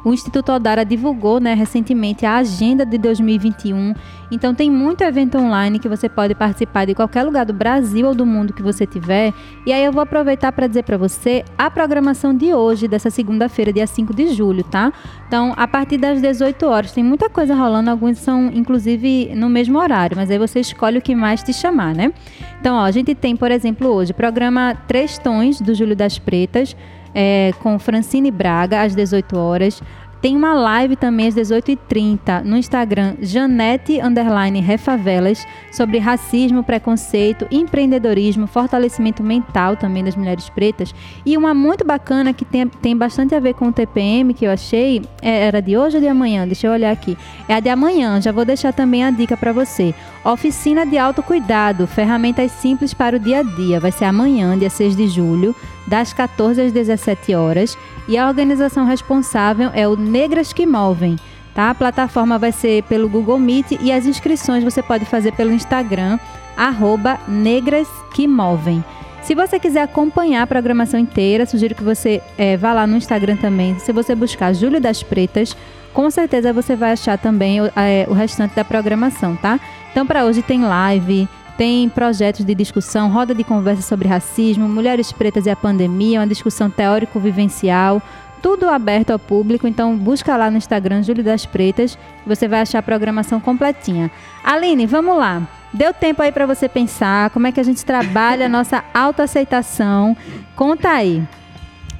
[0.05, 3.95] o Instituto Odara divulgou né, recentemente a agenda de 2021.
[4.31, 8.15] Então tem muito evento online que você pode participar de qualquer lugar do Brasil ou
[8.15, 9.35] do mundo que você tiver.
[9.67, 13.73] E aí eu vou aproveitar para dizer para você a programação de hoje, dessa segunda-feira,
[13.73, 14.93] dia 5 de julho, tá?
[15.27, 19.79] Então, a partir das 18 horas, tem muita coisa rolando, alguns são inclusive no mesmo
[19.79, 22.13] horário, mas aí você escolhe o que mais te chamar, né?
[22.61, 26.77] Então, ó, a gente tem, por exemplo, hoje, programa Três Tons do Júlio das Pretas
[27.15, 29.83] é, com Francine Braga, às 18 horas.
[30.21, 38.47] Tem uma live também às 18h30 no Instagram, Janete Underline Refavelas, sobre racismo, preconceito, empreendedorismo,
[38.47, 40.95] fortalecimento mental também das mulheres pretas.
[41.25, 44.51] E uma muito bacana que tem, tem bastante a ver com o TPM, que eu
[44.51, 46.47] achei, é, era de hoje ou de amanhã?
[46.47, 47.17] Deixa eu olhar aqui.
[47.49, 49.95] É a de amanhã, já vou deixar também a dica para você.
[50.23, 53.81] Oficina de autocuidado, ferramentas simples para o dia a dia.
[53.81, 55.57] Vai ser amanhã, dia 6 de julho,
[55.91, 57.77] das 14 às 17 horas.
[58.09, 61.17] E a organização responsável é o Negras que Movem.
[61.53, 61.71] Tá?
[61.71, 66.19] A plataforma vai ser pelo Google Meet e as inscrições você pode fazer pelo Instagram,
[66.57, 68.83] arroba Negras que Movem.
[69.23, 73.37] Se você quiser acompanhar a programação inteira, sugiro que você é, vá lá no Instagram
[73.37, 73.79] também.
[73.81, 75.57] Se você buscar Júlio das Pretas,
[75.93, 79.61] com certeza você vai achar também o, é, o restante da programação, tá?
[79.91, 81.29] Então, para hoje tem live,
[81.61, 86.27] tem projetos de discussão, roda de conversa sobre racismo, mulheres pretas e a pandemia, uma
[86.27, 88.01] discussão teórico-vivencial,
[88.41, 89.67] tudo aberto ao público.
[89.67, 94.11] Então, busca lá no Instagram Júlio das Pretas, você vai achar a programação completinha.
[94.43, 95.43] Aline, vamos lá.
[95.71, 100.17] Deu tempo aí para você pensar como é que a gente trabalha a nossa autoaceitação.
[100.57, 101.23] Conta aí.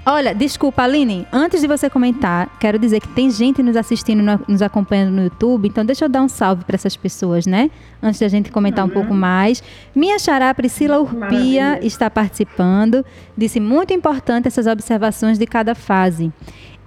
[0.05, 4.63] Olha, desculpa, Aline, antes de você comentar, quero dizer que tem gente nos assistindo, nos
[4.63, 7.71] acompanhando no YouTube, então deixa eu dar um salve para essas pessoas, né?
[8.03, 8.91] Antes da gente comentar uhum.
[8.91, 9.63] um pouco mais.
[9.95, 11.79] Minha xará Priscila Urpia Maravilha.
[11.83, 13.05] está participando,
[13.37, 16.33] disse muito importante essas observações de cada fase.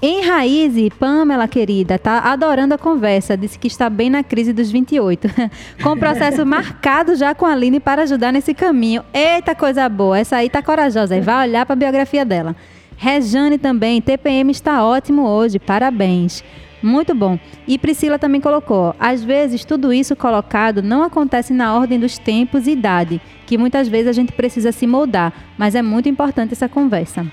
[0.05, 3.37] Em Raiz, Pamela, querida, tá adorando a conversa.
[3.37, 5.29] Disse que está bem na crise dos 28.
[5.81, 9.01] com o processo marcado já com a Aline para ajudar nesse caminho.
[9.13, 10.19] Eita, coisa boa.
[10.19, 11.21] Essa aí tá corajosa.
[11.21, 12.53] Vai olhar para a biografia dela.
[12.97, 14.01] Rejane também.
[14.01, 15.59] TPM está ótimo hoje.
[15.59, 16.43] Parabéns.
[16.81, 17.39] Muito bom.
[17.65, 22.67] E Priscila também colocou: às vezes tudo isso colocado não acontece na ordem dos tempos
[22.67, 26.67] e idade, que muitas vezes a gente precisa se moldar, mas é muito importante essa
[26.67, 27.25] conversa.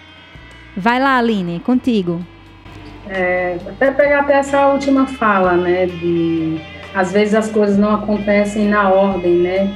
[0.76, 2.20] Vai lá, Aline, contigo.
[3.08, 6.60] É, até pegar até essa última fala, né, de
[6.94, 9.74] às vezes as coisas não acontecem na ordem, né,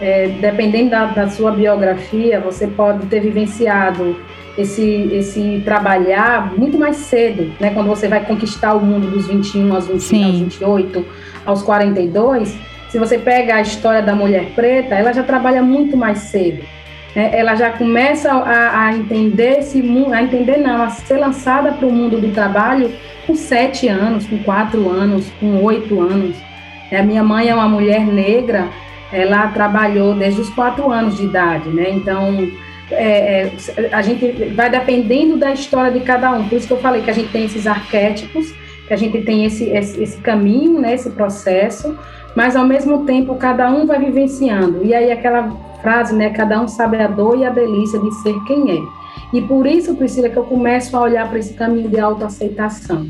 [0.00, 4.16] é, dependendo da, da, sua biografia, você pode ter vivenciado
[4.56, 9.74] esse, esse trabalhar muito mais cedo, né, quando você vai conquistar o mundo dos 21
[9.74, 11.06] aos, 20, aos 28,
[11.44, 12.56] aos 42,
[12.88, 16.62] se você pega a história da mulher preta, ela já trabalha muito mais cedo
[17.14, 19.78] né, ela já começa a, a entender esse
[20.12, 22.92] a entender não, a ser lançada para o mundo do trabalho
[23.26, 26.36] com sete anos, com quatro anos, com oito anos.
[26.92, 28.68] A minha mãe é uma mulher negra,
[29.12, 31.90] ela trabalhou desde os quatro anos de idade, né?
[31.90, 32.48] Então
[32.90, 36.48] é, é, a gente vai dependendo da história de cada um.
[36.48, 38.52] Por isso que eu falei que a gente tem esses arquétipos,
[38.86, 41.98] que a gente tem esse, esse, esse caminho, né, esse processo,
[42.36, 44.84] mas ao mesmo tempo cada um vai vivenciando.
[44.84, 46.30] E aí aquela frase, né?
[46.30, 48.82] Cada um sabe a dor e a delícia de ser quem é.
[49.36, 53.06] E por isso, Priscila, que eu começo a olhar para esse caminho de autoaceitação.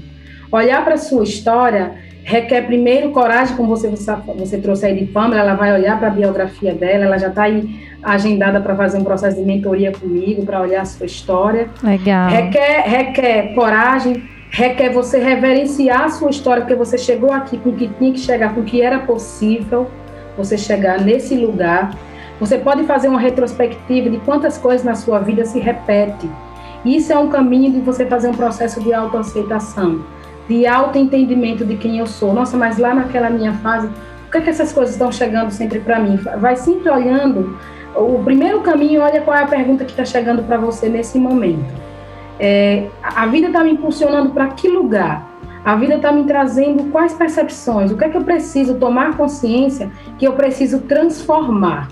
[0.50, 1.94] Olhar para a sua história
[2.24, 6.10] requer primeiro coragem, como você, você trouxe aí de Pamela, ela vai olhar para a
[6.10, 10.60] biografia dela, ela já está aí agendada para fazer um processo de mentoria comigo, para
[10.60, 11.68] olhar a sua história.
[11.82, 12.30] Legal.
[12.30, 17.74] Requer, requer coragem, requer você reverenciar a sua história, porque você chegou aqui com o
[17.74, 19.90] que tinha que chegar, com o que era possível
[20.36, 21.94] você chegar nesse lugar.
[22.40, 26.28] Você pode fazer uma retrospectiva de quantas coisas na sua vida se repete.
[26.84, 30.04] Isso é um caminho de você fazer um processo de autoaceitação,
[30.48, 32.32] de autoentendimento de quem eu sou.
[32.32, 35.80] Nossa, mas lá naquela minha fase, por que, é que essas coisas estão chegando sempre
[35.80, 36.16] para mim?
[36.38, 37.58] Vai sempre olhando.
[37.94, 41.72] O primeiro caminho, olha qual é a pergunta que está chegando para você nesse momento.
[42.38, 45.34] É, a vida está me impulsionando para que lugar?
[45.64, 47.90] A vida está me trazendo quais percepções?
[47.90, 51.88] O que é que eu preciso tomar consciência que eu preciso transformar?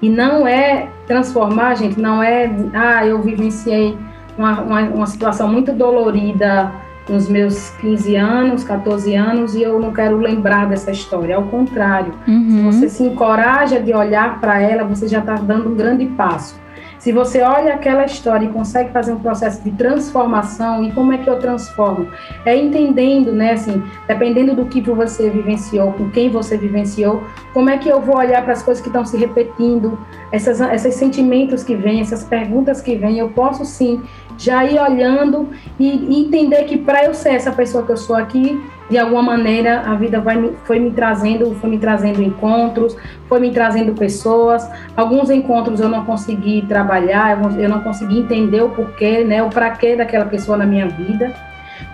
[0.00, 3.96] E não é transformar, gente, não é, ah, eu vivenciei
[4.38, 6.72] uma, uma, uma situação muito dolorida
[7.08, 11.36] nos meus 15 anos, 14 anos, e eu não quero lembrar dessa história.
[11.36, 12.72] Ao contrário, uhum.
[12.72, 16.58] se você se encoraja de olhar para ela, você já está dando um grande passo.
[17.06, 21.18] Se você olha aquela história e consegue fazer um processo de transformação, e como é
[21.18, 22.08] que eu transformo?
[22.44, 27.22] É entendendo, né, assim, dependendo do que você vivenciou, com quem você vivenciou,
[27.54, 29.96] como é que eu vou olhar para as coisas que estão se repetindo,
[30.32, 34.02] essas, esses sentimentos que vêm, essas perguntas que vêm, eu posso sim
[34.36, 35.48] já ir olhando
[35.78, 39.80] e, entender que para eu ser essa pessoa que eu sou aqui, de alguma maneira
[39.80, 42.96] a vida vai, foi me trazendo, foi me trazendo encontros,
[43.28, 44.68] foi me trazendo pessoas.
[44.96, 49.70] Alguns encontros eu não consegui trabalhar, eu não consegui entender o porquê, né, o para
[49.70, 51.34] quê daquela pessoa na minha vida.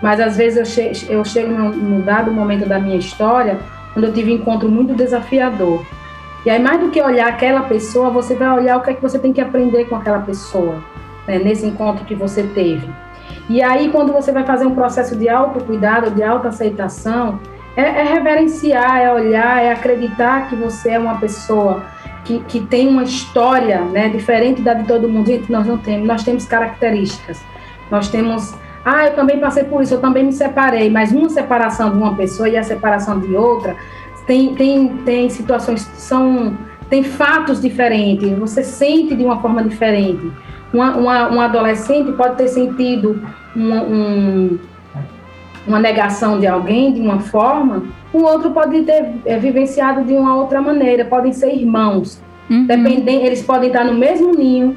[0.01, 3.57] Mas às vezes eu, che eu chego num dado momento da minha história,
[3.93, 5.83] quando eu tive um encontro muito desafiador.
[6.45, 9.01] E aí, mais do que olhar aquela pessoa, você vai olhar o que é que
[9.01, 10.83] você tem que aprender com aquela pessoa,
[11.25, 13.02] né, nesse encontro que você teve.
[13.49, 17.39] E aí, quando você vai fazer um processo de autocuidado, de autoaceitação,
[17.75, 21.83] é, é reverenciar, é olhar, é acreditar que você é uma pessoa
[22.23, 25.27] que, que tem uma história né, diferente da de todo mundo.
[25.27, 27.41] Gente, nós não temos, nós temos características.
[27.91, 28.53] Nós temos,
[28.85, 32.15] ah, eu também passei por isso, eu também me separei, mas uma separação de uma
[32.15, 33.75] pessoa e a separação de outra
[34.25, 36.57] tem, tem, tem situações, são,
[36.89, 40.31] tem fatos diferentes, você sente de uma forma diferente.
[40.73, 43.21] Uma, uma, um adolescente pode ter sentido
[43.55, 44.57] uma, um,
[45.67, 50.35] uma negação de alguém de uma forma, o outro pode ter é, vivenciado de uma
[50.35, 52.21] outra maneira, podem ser irmãos.
[52.49, 52.65] Uhum.
[52.65, 54.75] Dependem, eles podem estar no mesmo ninho,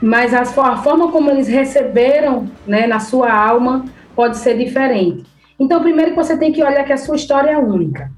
[0.00, 5.24] mas a, a forma como eles receberam né, na sua alma pode ser diferente.
[5.58, 8.10] Então, primeiro que você tem que olhar que a sua história é única.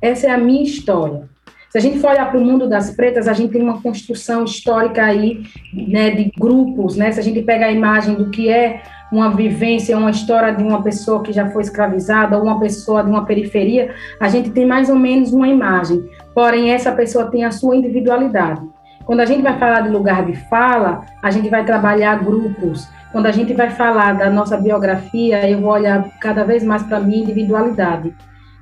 [0.00, 1.28] Essa é a minha história.
[1.70, 4.42] Se a gente for olhar para o mundo das pretas, a gente tem uma construção
[4.42, 5.42] histórica aí,
[5.72, 7.12] né, de grupos, né?
[7.12, 10.82] Se a gente pega a imagem do que é uma vivência, uma história de uma
[10.82, 14.88] pessoa que já foi escravizada ou uma pessoa de uma periferia, a gente tem mais
[14.88, 16.08] ou menos uma imagem.
[16.34, 18.62] Porém, essa pessoa tem a sua individualidade.
[19.04, 22.88] Quando a gente vai falar de lugar de fala, a gente vai trabalhar grupos.
[23.12, 26.96] Quando a gente vai falar da nossa biografia, eu vou olhar cada vez mais para
[26.96, 28.14] a minha individualidade.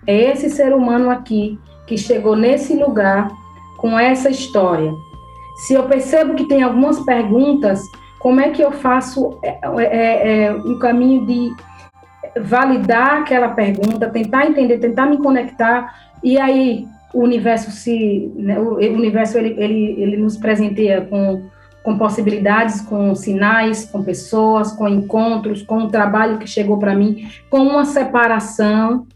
[0.06, 3.30] É esse ser humano aqui que chegou nesse lugar
[3.76, 4.92] com essa história.
[5.56, 7.80] Se eu percebo que tem algumas perguntas,
[8.18, 11.54] como é que eu faço é, é, é, um caminho de
[12.40, 18.74] validar aquela pergunta, tentar entender, tentar me conectar, e aí o universo se né, o
[18.74, 21.44] universo ele, ele, ele nos presenteia com,
[21.82, 27.28] com possibilidades, com sinais, com pessoas, com encontros, com um trabalho que chegou para mim,
[27.48, 29.06] com uma separação.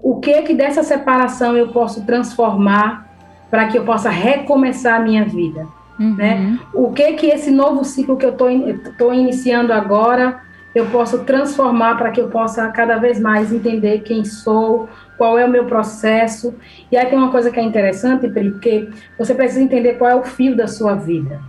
[0.00, 3.08] O que que dessa separação eu posso transformar
[3.50, 5.66] para que eu possa recomeçar a minha vida,
[5.98, 6.14] uhum.
[6.16, 6.58] né?
[6.72, 10.40] O que que esse novo ciclo que eu estou iniciando agora
[10.74, 15.44] eu posso transformar para que eu possa cada vez mais entender quem sou, qual é
[15.44, 16.54] o meu processo.
[16.90, 18.88] E aí tem uma coisa que é interessante, porque
[19.18, 21.40] você precisa entender qual é o fio da sua vida.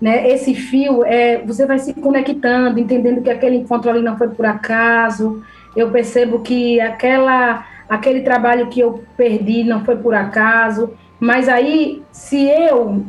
[0.00, 0.28] Né?
[0.28, 4.44] Esse fio, é, você vai se conectando, entendendo que aquele encontro ali não foi por
[4.44, 5.42] acaso.
[5.76, 10.94] Eu percebo que aquela, aquele trabalho que eu perdi não foi por acaso.
[11.20, 13.04] Mas aí, se eu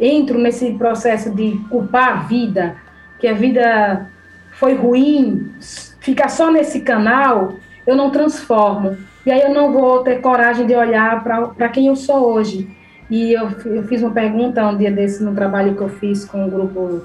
[0.00, 2.76] entro nesse processo de culpar a vida,
[3.18, 4.10] que a vida
[4.52, 5.52] foi ruim,
[6.00, 7.54] ficar só nesse canal,
[7.86, 8.96] eu não transformo.
[9.26, 12.68] E aí eu não vou ter coragem de olhar para quem eu sou hoje.
[13.10, 16.44] E eu, eu fiz uma pergunta um dia desse no trabalho que eu fiz com
[16.44, 17.02] um grupo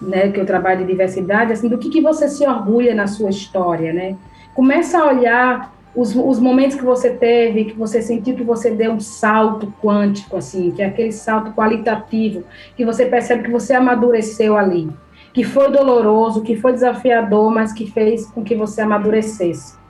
[0.00, 3.30] né, que eu trabalho de diversidade, assim, do que, que você se orgulha na sua
[3.30, 4.16] história, né?
[4.54, 8.92] Começa a olhar os, os momentos que você teve, que você sentiu que você deu
[8.92, 12.44] um salto quântico, assim, que é aquele salto qualitativo,
[12.76, 14.88] que você percebe que você amadureceu ali,
[15.32, 19.80] que foi doloroso, que foi desafiador, mas que fez com que você amadurecesse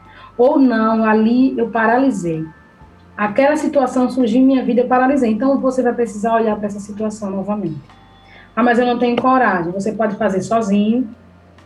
[0.41, 2.47] ou não, ali eu paralisei.
[3.15, 5.31] Aquela situação surgiu em minha vida, eu paralisei.
[5.31, 7.79] Então você vai precisar olhar para essa situação novamente.
[8.61, 9.73] Ah, mas eu não tenho coragem.
[9.73, 11.09] Você pode fazer sozinho,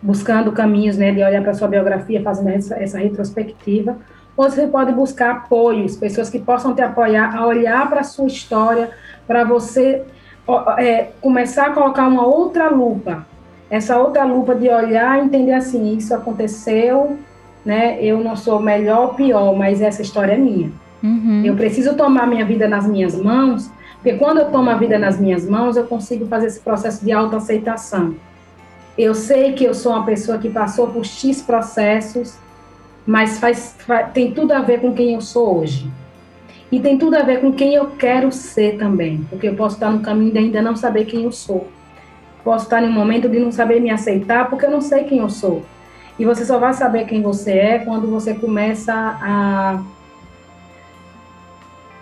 [0.01, 3.97] buscando caminhos, né, de olhar para sua biografia, fazendo essa, essa retrospectiva,
[4.37, 8.29] ou você pode buscar apoios, pessoas que possam te apoiar a olhar para a sua
[8.29, 8.91] história,
[9.27, 10.05] para você
[10.79, 13.27] é, começar a colocar uma outra lupa,
[13.69, 17.19] essa outra lupa de olhar e entender assim, isso aconteceu,
[17.65, 17.99] né?
[18.01, 20.71] Eu não sou melhor ou pior, mas essa história é minha.
[21.03, 21.43] Uhum.
[21.45, 23.69] Eu preciso tomar minha vida nas minhas mãos,
[24.05, 27.11] porque quando eu tomo a vida nas minhas mãos, eu consigo fazer esse processo de
[27.11, 28.15] autoaceitação.
[28.99, 32.37] Eu sei que eu sou uma pessoa que passou por X processos,
[33.07, 35.91] mas faz, faz, tem tudo a ver com quem eu sou hoje.
[36.71, 39.89] E tem tudo a ver com quem eu quero ser também, porque eu posso estar
[39.89, 41.67] no caminho de ainda não saber quem eu sou.
[42.45, 45.21] Posso estar em um momento de não saber me aceitar, porque eu não sei quem
[45.21, 45.63] eu sou.
[46.19, 49.83] E você só vai saber quem você é quando você começa a.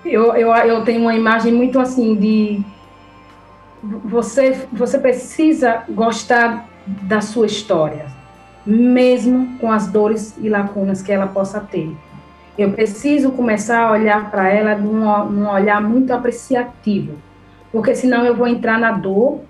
[0.04, 2.60] Eu, eu, eu tenho uma imagem muito assim de.
[3.82, 8.06] Você, você precisa gostar da sua história,
[8.64, 11.94] mesmo com as dores e lacunas que ela possa ter.
[12.56, 17.14] Eu preciso começar a olhar para ela num, olhar muito apreciativo,
[17.72, 19.40] porque senão eu vou entrar na dor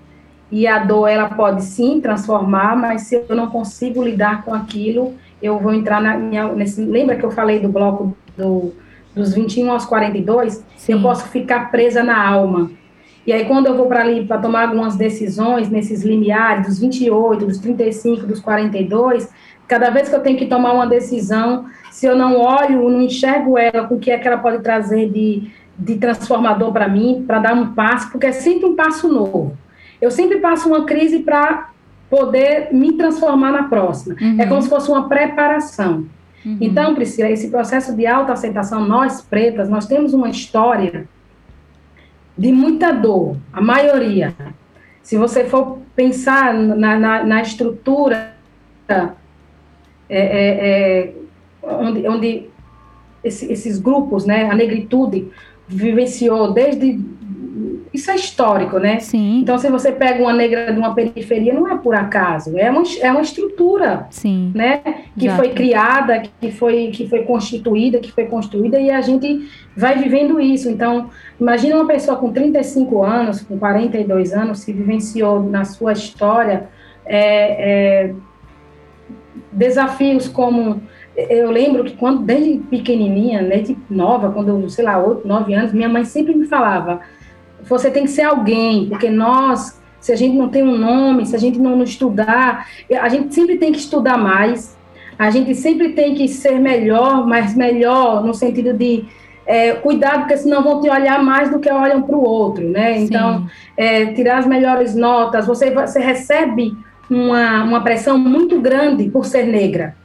[0.51, 5.15] e a dor ela pode sim transformar, mas se eu não consigo lidar com aquilo,
[5.41, 6.47] eu vou entrar na minha.
[6.53, 8.73] Nesse, lembra que eu falei do bloco do,
[9.15, 10.63] dos 21 aos 42?
[10.75, 10.93] Sim.
[10.93, 12.71] Eu posso ficar presa na alma.
[13.25, 17.45] E aí, quando eu vou para ali para tomar algumas decisões nesses limiares, dos 28,
[17.45, 19.29] dos 35, dos 42,
[19.67, 23.57] cada vez que eu tenho que tomar uma decisão, se eu não olho, não enxergo
[23.57, 27.53] ela o que é que ela pode trazer de, de transformador para mim, para dar
[27.53, 29.57] um passo, porque é sempre um passo novo.
[30.01, 31.69] Eu sempre passo uma crise para
[32.09, 34.15] poder me transformar na próxima.
[34.21, 34.35] Uhum.
[34.39, 36.05] É como se fosse uma preparação.
[36.45, 36.57] Uhum.
[36.59, 41.07] Então, Priscila, esse processo de autoaceitação, nós pretas, nós temos uma história
[42.37, 44.33] de muita dor, a maioria.
[45.01, 48.33] Se você for pensar na, na, na estrutura
[48.89, 49.07] é,
[50.09, 51.13] é, é,
[51.63, 52.49] onde, onde
[53.23, 55.31] esse, esses grupos, né, a negritude
[55.67, 56.99] vivenciou desde
[57.93, 58.99] isso é histórico, né?
[58.99, 59.39] Sim.
[59.39, 62.83] Então, se você pega uma negra de uma periferia, não é por acaso, é uma,
[62.99, 64.51] é uma estrutura, Sim.
[64.55, 64.81] né?
[65.17, 65.43] Que Exato.
[65.43, 70.39] foi criada, que foi, que foi constituída, que foi construída, e a gente vai vivendo
[70.41, 70.69] isso.
[70.69, 76.69] Então, imagina uma pessoa com 35 anos, com 42 anos, que vivenciou na sua história
[77.05, 78.13] é, é,
[79.51, 80.81] desafios como
[81.15, 85.71] eu lembro que quando desde pequenininha, desde nova, quando eu, sei lá, 8, 9 anos,
[85.71, 87.01] minha mãe sempre me falava:
[87.67, 91.35] você tem que ser alguém, porque nós, se a gente não tem um nome, se
[91.35, 92.67] a gente não, não estudar,
[92.99, 94.77] a gente sempre tem que estudar mais,
[95.17, 99.05] a gente sempre tem que ser melhor, mas melhor no sentido de
[99.45, 102.95] é, cuidado, porque senão vão te olhar mais do que olham para o outro, né?
[102.95, 103.03] Sim.
[103.03, 106.75] Então, é, tirar as melhores notas, você, você recebe
[107.09, 109.95] uma, uma pressão muito grande por ser negra.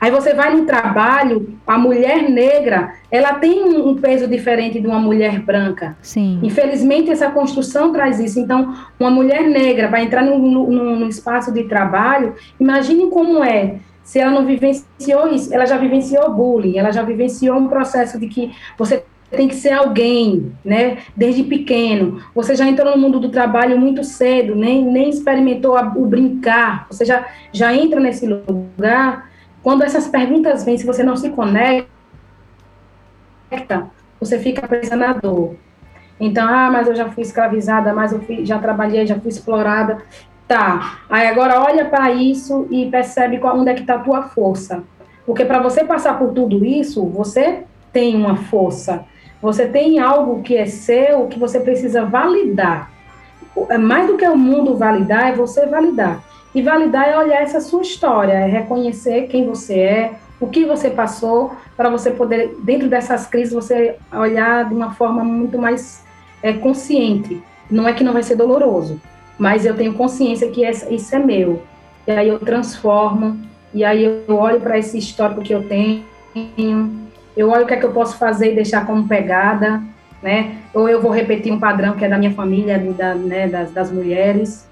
[0.00, 4.98] Aí você vai no trabalho, a mulher negra, ela tem um, peso diferente de uma
[4.98, 5.96] mulher branca.
[6.02, 6.40] Sim.
[6.42, 8.38] Infelizmente, essa construção traz isso.
[8.38, 13.76] Então, uma mulher negra vai entrar no espaço de trabalho, imagine como é
[14.08, 18.26] se ela não vivenciou isso, ela já vivenciou bullying, ela já vivenciou um processo de
[18.26, 20.98] que você tem que ser alguém, né?
[21.14, 22.22] Desde pequeno.
[22.34, 26.86] Você já entrou no mundo do trabalho muito cedo, nem, nem experimentou a, o brincar.
[26.90, 29.27] Você já, já entra nesse lugar.
[29.68, 31.90] Quando essas perguntas vêm, se você não se conecta,
[34.18, 35.56] você fica presa na dor.
[36.18, 39.98] Então, ah, mas eu já fui escravizada, mas eu fui, já trabalhei, já fui explorada.
[40.48, 41.00] Tá.
[41.10, 44.84] Aí agora olha para isso e percebe qual, onde é que está a tua força.
[45.26, 49.04] Porque para você passar por tudo isso, você tem uma força.
[49.42, 52.90] Você tem algo que é seu, que você precisa validar.
[53.68, 56.24] É mais do que o mundo validar, é você validar.
[56.54, 60.88] E validar é olhar essa sua história, é reconhecer quem você é, o que você
[60.88, 66.04] passou, para você poder, dentro dessas crises, você olhar de uma forma muito mais
[66.42, 67.42] é, consciente.
[67.70, 69.00] Não é que não vai ser doloroso,
[69.38, 71.62] mas eu tenho consciência que essa, isso é meu.
[72.06, 73.38] E aí eu transformo,
[73.74, 76.04] e aí eu olho para esse histórico que eu tenho,
[77.36, 79.82] eu olho o que é que eu posso fazer e deixar como pegada,
[80.22, 80.56] né?
[80.72, 83.90] Ou eu vou repetir um padrão que é da minha família, da, né, das, das
[83.92, 84.68] mulheres,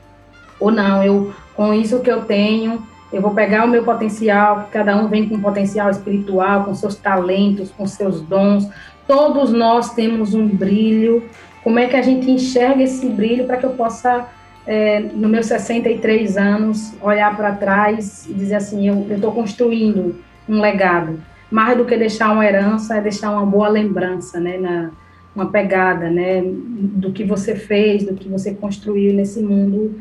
[0.59, 2.83] ou não, eu com isso que eu tenho,
[3.13, 6.97] eu vou pegar o meu potencial, cada um vem com um potencial espiritual, com seus
[6.97, 8.69] talentos, com seus dons.
[9.07, 11.25] Todos nós temos um brilho.
[11.65, 14.27] Como é que a gente enxerga esse brilho para que eu possa,
[14.67, 20.17] é, no meus 63 anos, olhar para trás e dizer assim: eu estou construindo
[20.49, 21.19] um legado.
[21.51, 24.59] Mais do que deixar uma herança, é deixar uma boa lembrança, né?
[24.59, 24.91] Na,
[25.35, 26.43] uma pegada, né?
[26.45, 29.97] Do que você fez, do que você construiu nesse mundo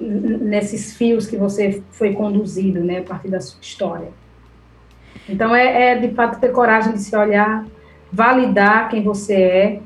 [0.00, 4.08] nesses fios que você foi conduzido, né, a partir da sua história.
[5.28, 7.66] Então, é, é, de fato ter coragem de se olhar,
[8.12, 9.80] validar quem você é,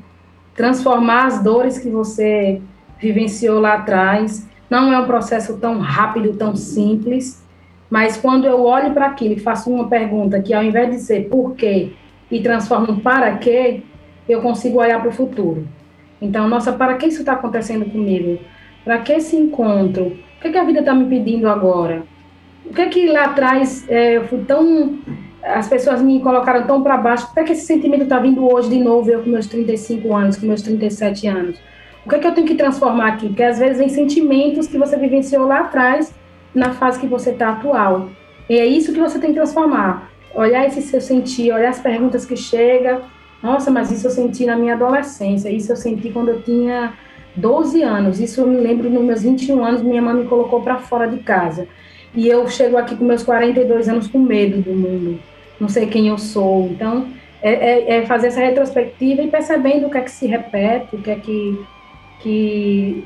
[0.55, 2.61] transformar as dores que você
[2.99, 4.49] vivenciou lá atrás.
[4.71, 7.45] Não é um processo tão rápido, tão simples,
[7.91, 11.29] mas quando eu olho para aquilo e faço uma pergunta que, ao invés de ser
[11.29, 11.93] por quê
[12.31, 13.83] e transformo para quê,
[14.29, 15.69] eu consigo olhar para o futuro.
[16.21, 18.39] Então, nossa, para que isso está acontecendo comigo?
[18.85, 20.05] Para que esse encontro?
[20.05, 22.03] O que, é que a vida está me pedindo agora?
[22.66, 24.99] O que é que lá atrás é, eu fui tão.
[25.43, 27.26] As pessoas me colocaram tão para baixo.
[27.26, 30.14] Por que, é que esse sentimento está vindo hoje de novo, eu com meus 35
[30.14, 31.59] anos, com meus 37 anos?
[32.05, 33.28] O que é que eu tenho que transformar aqui?
[33.28, 36.14] Porque às vezes vem sentimentos que você vivenciou lá atrás,
[36.55, 38.11] na fase que você está atual.
[38.49, 40.11] E é isso que você tem que transformar.
[40.35, 43.03] Olhar esse seu sentir, olhar as perguntas que chegam.
[43.43, 46.95] Nossa, mas isso eu senti na minha adolescência, isso eu senti quando eu tinha
[47.37, 48.20] 12 anos.
[48.20, 51.18] Isso eu me lembro nos meus 21 anos, minha mãe me colocou para fora de
[51.18, 51.66] casa.
[52.14, 55.18] E eu chego aqui com meus 42 anos com medo do mundo.
[55.59, 56.66] Não sei quem eu sou.
[56.66, 57.09] Então,
[57.43, 61.03] é, é, é fazer essa retrospectiva e percebendo o que é que se repete, o
[61.03, 61.64] que é que
[62.20, 63.05] que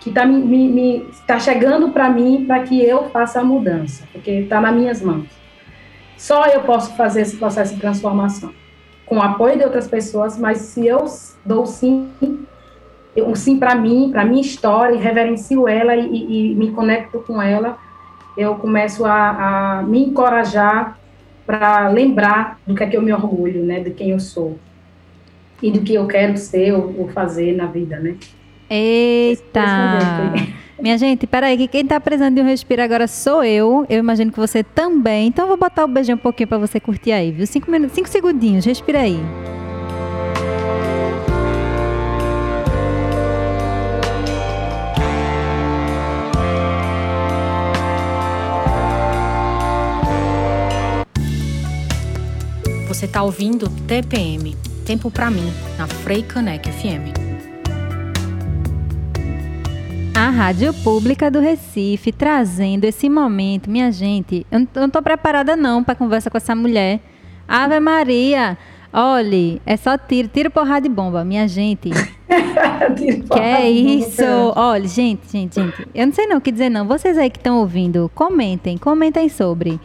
[0.00, 4.30] que está me, me, tá chegando para mim para que eu faça a mudança, porque
[4.30, 5.26] está nas minhas mãos.
[6.16, 8.52] Só eu posso fazer esse processo de transformação,
[9.06, 11.04] com o apoio de outras pessoas, mas se eu
[11.44, 12.10] dou sim
[13.22, 17.40] um sim para mim, para minha história, e reverencio ela e, e, me conecto com
[17.40, 17.78] ela,
[18.36, 20.98] eu começo a, a me encorajar
[21.46, 24.58] para lembrar do que é que eu me orgulho, né, de quem eu sou
[25.62, 28.16] e do que eu quero ser ou, ou fazer na vida, né?
[28.68, 29.62] Eita!
[30.80, 33.86] Minha gente, peraí, que quem tá precisando de um respiro agora sou eu.
[33.88, 35.28] Eu imagino que você também.
[35.28, 37.46] Então eu vou botar o beijinho um pouquinho para você curtir aí, viu?
[37.46, 39.18] Cinco, minutos, cinco segundinhos, respira aí.
[52.94, 57.10] Você está ouvindo TPM, Tempo para mim, na Frei Caneca FM.
[60.14, 63.68] A Rádio Pública do Recife trazendo esse momento.
[63.68, 67.00] Minha gente, eu não estou preparada não para conversa com essa mulher.
[67.48, 68.56] Ave Maria!
[68.92, 71.90] Olhe, é só tiro, tiro porrada de bomba, minha gente.
[73.32, 74.22] que é isso?
[74.54, 75.88] Olha, gente, gente, gente.
[75.92, 76.86] Eu não sei não o que dizer não.
[76.86, 79.80] Vocês aí que estão ouvindo, comentem, comentem sobre.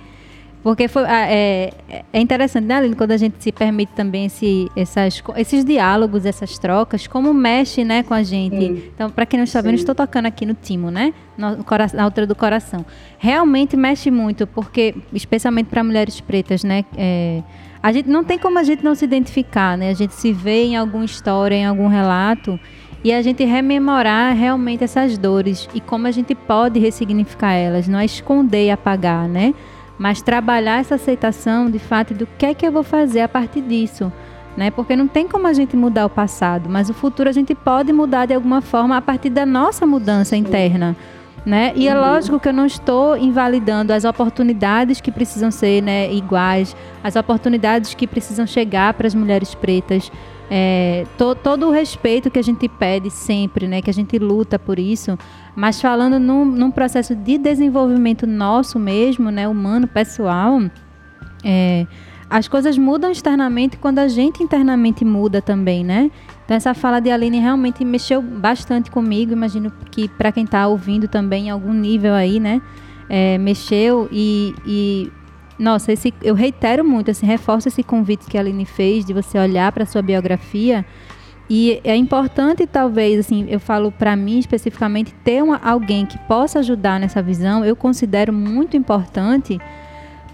[0.62, 1.72] Porque foi, ah, é,
[2.12, 6.58] é interessante, né, Aline, quando a gente se permite também esse, essas, esses diálogos, essas
[6.60, 8.58] trocas, como mexe né, com a gente.
[8.58, 8.84] Sim.
[8.94, 11.14] Então, para quem não está vendo, estou tocando aqui no timo, né?
[11.38, 12.86] No, na altura do coração.
[13.18, 16.84] Realmente mexe muito, porque, especialmente para mulheres pretas, né?
[16.98, 17.42] É,
[17.82, 19.90] a gente não tem como a gente não se identificar, né?
[19.90, 22.60] A gente se vê em alguma história, em algum relato,
[23.02, 27.98] e a gente rememorar realmente essas dores e como a gente pode ressignificar elas, não
[27.98, 29.54] é esconder e apagar, né?
[30.00, 33.62] Mas trabalhar essa aceitação de fato do que é que eu vou fazer a partir
[33.62, 34.12] disso.
[34.56, 34.72] Né?
[34.72, 37.94] Porque não tem como a gente mudar o passado, mas o futuro a gente pode
[37.94, 40.96] mudar de alguma forma a partir da nossa mudança interna.
[41.46, 41.72] Né?
[41.76, 42.02] E é uhum.
[42.02, 47.94] lógico que eu não estou invalidando as oportunidades que precisam ser né, iguais, as oportunidades
[47.94, 50.12] que precisam chegar para as mulheres pretas,
[50.50, 54.58] é, to, todo o respeito que a gente pede sempre, né, que a gente luta
[54.58, 55.18] por isso,
[55.56, 60.60] mas falando num, num processo de desenvolvimento nosso mesmo, né, humano, pessoal,
[61.44, 61.86] é,
[62.30, 66.12] as coisas mudam externamente quando a gente internamente muda também, né?
[66.46, 69.32] Então essa fala de Aline realmente mexeu bastante comigo.
[69.32, 72.62] Imagino que para quem está ouvindo também em algum nível aí, né,
[73.10, 75.12] é, mexeu e, e
[75.60, 79.38] nossa, esse, eu reitero muito, assim, reforço esse convite que a Aline fez de você
[79.38, 80.86] olhar para sua biografia.
[81.50, 86.60] E é importante, talvez, assim, eu falo para mim especificamente, ter uma, alguém que possa
[86.60, 89.60] ajudar nessa visão, eu considero muito importante,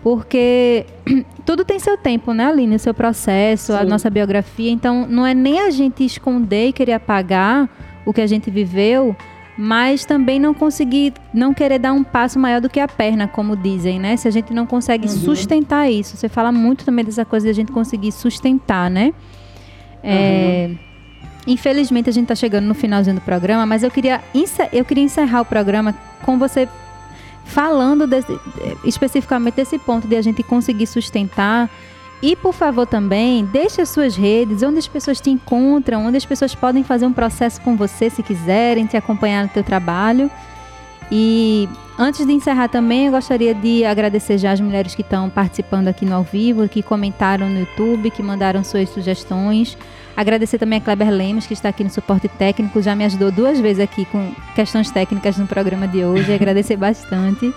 [0.04, 0.86] porque
[1.44, 2.76] tudo tem seu tempo, né, Aline?
[2.76, 3.80] O seu processo, Sim.
[3.80, 4.70] a nossa biografia.
[4.70, 7.68] Então, não é nem a gente esconder e querer apagar
[8.06, 9.16] o que a gente viveu,
[9.58, 13.56] mas também não conseguir, não querer dar um passo maior do que a perna, como
[13.56, 14.18] dizem, né?
[14.18, 15.14] Se a gente não consegue uhum.
[15.14, 19.14] sustentar isso, você fala muito também dessa coisa de a gente conseguir sustentar, né?
[20.04, 20.78] É, uhum.
[21.48, 24.22] Infelizmente a gente está chegando no finalzinho do programa, mas eu queria,
[24.74, 26.68] eu queria encerrar o programa com você
[27.46, 28.38] falando desse,
[28.84, 31.70] especificamente desse ponto de a gente conseguir sustentar
[32.26, 36.26] e, por favor, também, deixe as suas redes, onde as pessoas te encontram, onde as
[36.26, 40.32] pessoas podem fazer um processo com você se quiserem, te acompanhar no teu trabalho.
[41.12, 41.70] E
[42.00, 46.04] antes de encerrar também, eu gostaria de agradecer já as mulheres que estão participando aqui
[46.04, 49.78] no ao vivo, que comentaram no YouTube, que mandaram suas sugestões.
[50.18, 53.60] Agradecer também a Kleber Lemos, que está aqui no suporte técnico, já me ajudou duas
[53.60, 56.34] vezes aqui com questões técnicas no programa de hoje.
[56.34, 57.54] Agradecer bastante.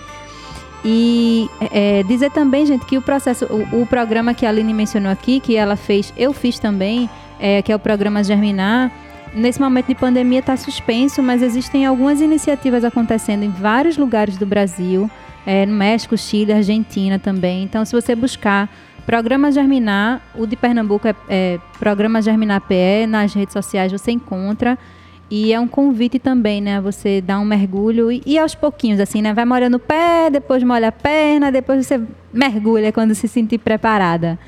[0.84, 5.10] E é, dizer também, gente, que o processo, o, o, programa que a Aline mencionou
[5.10, 7.10] aqui, que ela fez, eu fiz também,
[7.40, 8.92] é, que é o programa Germinar,
[9.34, 14.46] nesse momento de pandemia está suspenso, mas existem algumas iniciativas acontecendo em vários lugares do
[14.46, 15.10] Brasil,
[15.46, 17.64] é, no México, Chile, Argentina também.
[17.64, 18.68] Então, se você buscar
[19.06, 24.78] Programa Germinar, o de Pernambuco é, é Programa Germinar PE, nas redes sociais você encontra.
[25.30, 26.80] E é um convite também, né?
[26.80, 29.34] Você dar um mergulho e, e aos pouquinhos, assim, né?
[29.34, 32.00] Vai molhando o pé, depois molha a perna, depois você
[32.32, 34.38] mergulha quando se sentir preparada.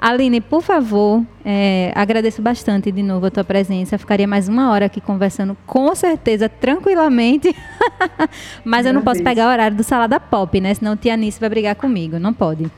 [0.00, 3.98] Aline, por favor, é, agradeço bastante de novo a tua presença.
[3.98, 7.54] Ficaria mais uma hora aqui conversando, com certeza, tranquilamente.
[8.64, 10.72] Mas eu não posso pegar o horário do Salada Pop, né?
[10.74, 12.18] Senão tia Anice vai brigar comigo.
[12.18, 12.70] Não pode.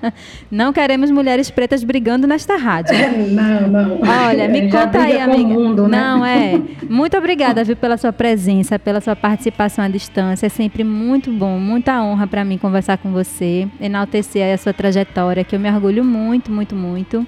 [0.50, 2.94] não queremos mulheres pretas brigando nesta rádio.
[3.30, 4.00] Não, não.
[4.02, 5.48] Olha, me Já conta aí, amiga.
[5.48, 5.98] Mundo, né?
[5.98, 6.60] Não, é.
[6.88, 10.46] Muito obrigada, viu, pela sua presença, pela sua participação à distância.
[10.46, 15.44] É sempre muito bom, muita honra para mim conversar com você, enaltecer a sua trajetória,
[15.44, 17.26] que eu me orgulho muito, muito, muito.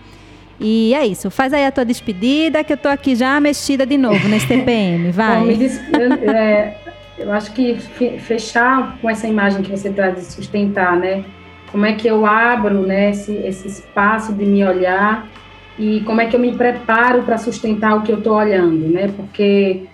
[0.60, 1.30] E é isso.
[1.30, 5.10] Faz aí a tua despedida, que eu tô aqui já mexida de novo nesse TPM.
[5.12, 5.40] Vai.
[5.40, 6.76] Bom, eu, é,
[7.18, 7.76] eu acho que
[8.18, 11.24] fechar com essa imagem que você traz de sustentar, né?
[11.70, 15.26] Como é que eu abro né, esse, esse espaço de me olhar
[15.78, 19.10] e como é que eu me preparo para sustentar o que eu estou olhando, né?
[19.16, 19.84] Porque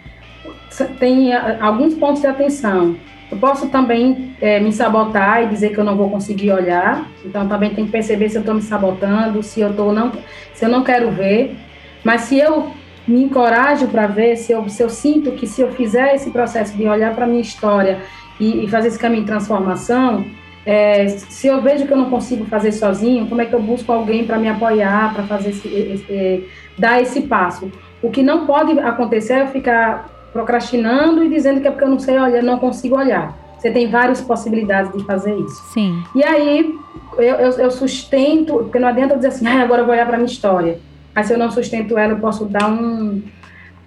[0.98, 2.96] tem alguns pontos de atenção.
[3.30, 7.06] Eu posso também é, me sabotar e dizer que eu não vou conseguir olhar.
[7.24, 10.12] Então também tem que perceber se eu estou me sabotando, se eu tô não,
[10.54, 11.54] se eu não quero ver.
[12.02, 12.72] Mas se eu
[13.06, 16.76] me encorajo para ver, se eu, se eu sinto que se eu fizer esse processo
[16.76, 18.00] de olhar para minha história
[18.38, 20.24] e, e, fazer esse caminho de transformação,
[20.64, 23.90] é, se eu vejo que eu não consigo fazer sozinho, como é que eu busco
[23.90, 26.48] alguém para me apoiar, para fazer esse, esse,
[26.78, 27.72] dar esse passo?
[28.02, 31.88] O que não pode acontecer é eu ficar procrastinando e dizendo que é porque eu
[31.88, 33.36] não sei olhar, não consigo olhar.
[33.58, 35.62] Você tem várias possibilidades de fazer isso.
[35.72, 36.02] Sim.
[36.14, 36.74] E aí,
[37.16, 40.06] eu, eu, eu sustento, porque não adianta eu dizer assim, ah, agora eu vou olhar
[40.06, 40.78] para a minha história.
[41.14, 43.20] Mas se eu não sustento ela, eu posso dar um.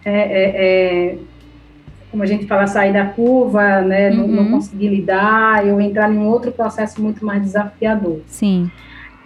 [0.03, 1.17] É, é, é,
[2.09, 4.09] como a gente fala, sair da curva, né?
[4.09, 4.17] Uhum.
[4.17, 4.51] Não, não, uhum.
[4.51, 8.19] conseguir lidar, eu entrar em um outro processo muito mais desafiador.
[8.27, 8.69] Sim.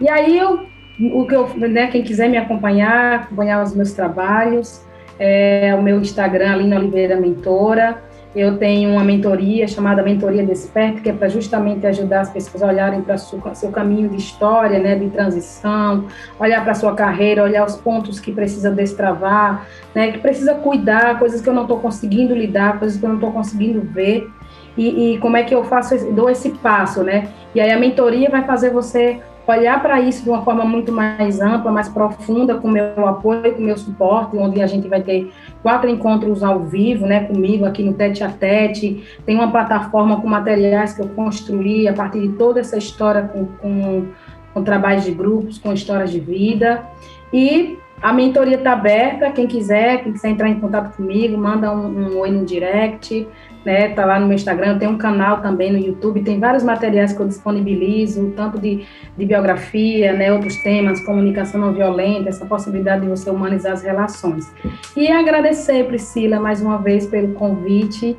[0.00, 0.64] E aí eu,
[1.12, 4.85] o que eu, né, quem quiser me acompanhar, acompanhar os meus trabalhos,
[5.18, 7.98] é o meu Instagram, Alina Oliveira Mentora.
[8.34, 12.66] Eu tenho uma mentoria chamada Mentoria Desperto, que é para justamente ajudar as pessoas a
[12.66, 16.04] olharem para o seu caminho de história, né, de transição,
[16.38, 21.18] olhar para a sua carreira, olhar os pontos que precisa destravar, né, que precisa cuidar,
[21.18, 24.28] coisas que eu não estou conseguindo lidar, coisas que eu não estou conseguindo ver,
[24.76, 27.28] e, e, como é que eu faço, dou esse passo, né?
[27.54, 31.40] E aí a mentoria vai fazer você olhar para isso de uma forma muito mais
[31.40, 35.32] ampla, mais profunda, com meu apoio, com meu suporte, onde a gente vai ter
[35.62, 39.04] quatro encontros ao vivo, né, comigo aqui no Tete a Tete.
[39.24, 43.46] Tem uma plataforma com materiais que eu construí a partir de toda essa história com,
[43.46, 44.06] com,
[44.52, 46.84] com trabalhos de grupos, com histórias de vida.
[47.32, 51.86] E a mentoria está aberta, quem quiser, quem quiser entrar em contato comigo, manda um,
[51.86, 53.26] um oi no direct,
[53.66, 53.88] né?
[53.88, 57.20] Tá lá no meu Instagram, tem um canal também no YouTube, tem vários materiais que
[57.20, 58.86] eu disponibilizo, tanto de,
[59.18, 60.32] de biografia, né?
[60.32, 64.50] Outros temas, comunicação não violenta, essa possibilidade de você humanizar as relações.
[64.96, 68.16] E agradecer, Priscila, mais uma vez pelo convite.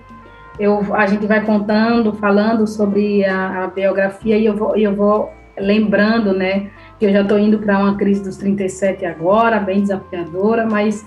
[0.60, 5.32] Eu, a gente vai contando, falando sobre a, a biografia e eu vou, eu vou
[5.58, 6.70] lembrando, né?
[7.00, 11.06] que eu já estou indo para uma crise dos 37 agora, bem desafiadora, mas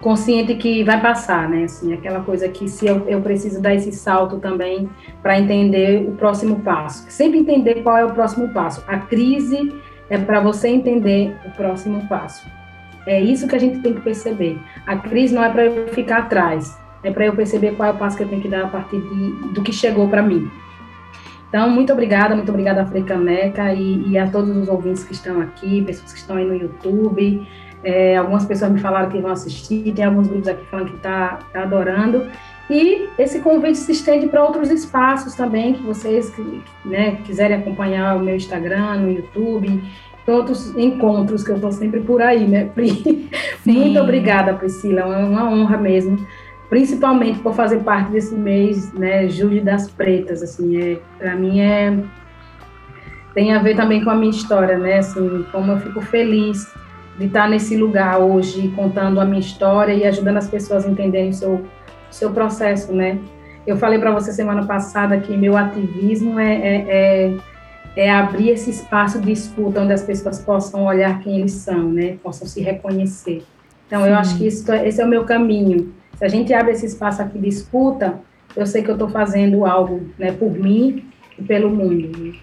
[0.00, 1.64] consciente que vai passar, né?
[1.64, 4.88] Assim, aquela coisa que se eu, eu preciso dar esse salto também
[5.22, 7.04] para entender o próximo passo.
[7.10, 8.84] Sempre entender qual é o próximo passo.
[8.86, 9.72] A crise
[10.08, 12.46] é para você entender o próximo passo.
[13.06, 14.58] É isso que a gente tem que perceber.
[14.86, 17.96] A crise não é para eu ficar atrás, é para eu perceber qual é o
[17.96, 20.50] passo que eu tenho que dar a partir de, do que chegou para mim.
[21.48, 25.40] Então, muito obrigada, muito obrigada a Frecaneca e, e, a todos os ouvintes que estão
[25.40, 27.46] aqui, pessoas que estão aí no YouTube.
[27.84, 31.38] É, algumas pessoas me falaram que vão assistir, tem alguns grupos aqui falando que está
[31.52, 32.26] tá adorando.
[32.68, 36.32] E esse convite se estende para outros espaços também, que vocês
[36.84, 39.82] né, quiserem acompanhar o meu Instagram, no YouTube,
[40.26, 43.30] outros encontros que eu estou sempre por aí, né, Pri?
[43.64, 46.26] Muito obrigada, Priscila, é uma honra mesmo
[46.68, 51.96] principalmente por fazer parte desse mês, né, Julho das Pretas, assim, é, para mim é
[53.34, 56.72] tem a ver também com a minha história, né, assim, como eu fico feliz
[57.18, 61.30] de estar nesse lugar hoje, contando a minha história e ajudando as pessoas a entenderem
[61.30, 61.64] o seu,
[62.10, 63.18] seu processo, né.
[63.66, 67.36] Eu falei para você semana passada que meu ativismo é, é, é,
[67.96, 72.16] é abrir esse espaço de escuta onde as pessoas possam olhar quem eles são, né,
[72.22, 73.42] possam se reconhecer.
[73.86, 74.08] Então, Sim.
[74.08, 77.20] eu acho que isso, esse é o meu caminho, se a gente abre esse espaço
[77.20, 78.20] aqui de escuta,
[78.56, 81.04] eu sei que eu estou fazendo algo né, por mim
[81.38, 82.34] e pelo mundo.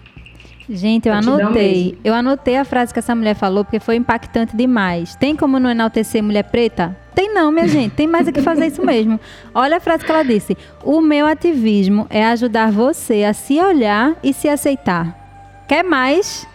[0.68, 1.98] Gente, eu anotei.
[2.02, 5.14] Eu anotei a frase que essa mulher falou porque foi impactante demais.
[5.14, 6.96] Tem como não enaltecer mulher preta?
[7.14, 7.94] Tem não, minha gente.
[7.94, 9.20] Tem mais é que fazer isso mesmo.
[9.54, 10.56] Olha a frase que ela disse.
[10.82, 15.16] O meu ativismo é ajudar você a se olhar e se aceitar.
[15.68, 16.46] Quer mais?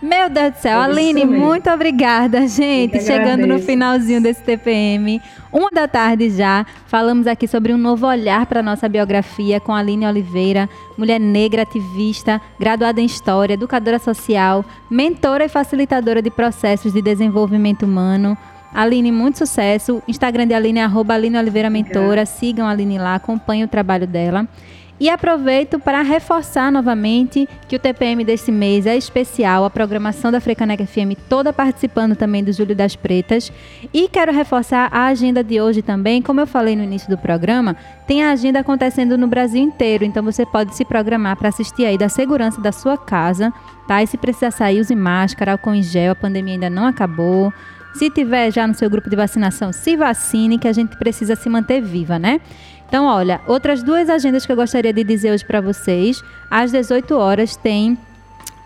[0.00, 0.80] Meu Deus do céu.
[0.80, 3.00] É Aline, muito obrigada, gente.
[3.00, 5.20] Chegando no finalzinho desse TPM.
[5.52, 6.64] Uma da tarde já.
[6.86, 11.62] Falamos aqui sobre um novo olhar para nossa biografia com a Aline Oliveira, mulher negra,
[11.62, 18.38] ativista, graduada em História, educadora social, mentora e facilitadora de processos de desenvolvimento humano.
[18.72, 20.02] Aline, muito sucesso.
[20.06, 22.24] Instagram de Aline é arroba Aline Oliveira Mentora.
[22.26, 24.46] Sigam a Aline lá, acompanhem o trabalho dela.
[25.00, 30.40] E aproveito para reforçar novamente que o TPM desse mês é especial, a programação da
[30.40, 33.52] Frecaneca FM toda participando também do Júlio das Pretas.
[33.94, 37.76] E quero reforçar a agenda de hoje também, como eu falei no início do programa,
[38.08, 41.96] tem a agenda acontecendo no Brasil inteiro, então você pode se programar para assistir aí
[41.96, 43.52] da segurança da sua casa,
[43.86, 44.02] tá?
[44.02, 47.52] E se precisar sair, use máscara, álcool em gel, a pandemia ainda não acabou.
[47.94, 51.48] Se tiver já no seu grupo de vacinação, se vacine, que a gente precisa se
[51.48, 52.40] manter viva, né?
[52.88, 56.24] Então, olha, outras duas agendas que eu gostaria de dizer hoje para vocês.
[56.50, 57.98] Às 18 horas tem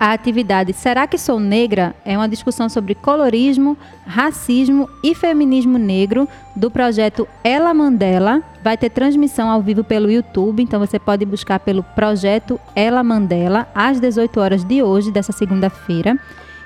[0.02, 1.94] a atividade Será que sou negra?
[2.04, 8.42] É uma discussão sobre colorismo, racismo e feminismo negro do projeto Ela Mandela.
[8.64, 13.68] Vai ter transmissão ao vivo pelo YouTube, então você pode buscar pelo projeto Ela Mandela
[13.74, 16.18] às 18 horas de hoje, dessa segunda-feira.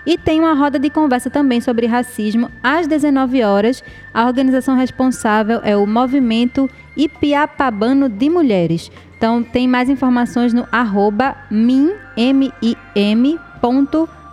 [0.07, 3.82] E tem uma roda de conversa também sobre racismo às 19 horas.
[4.14, 8.90] A organização responsável é o Movimento Ipiapabano de Mulheres.
[9.16, 11.36] Então tem mais informações no arroba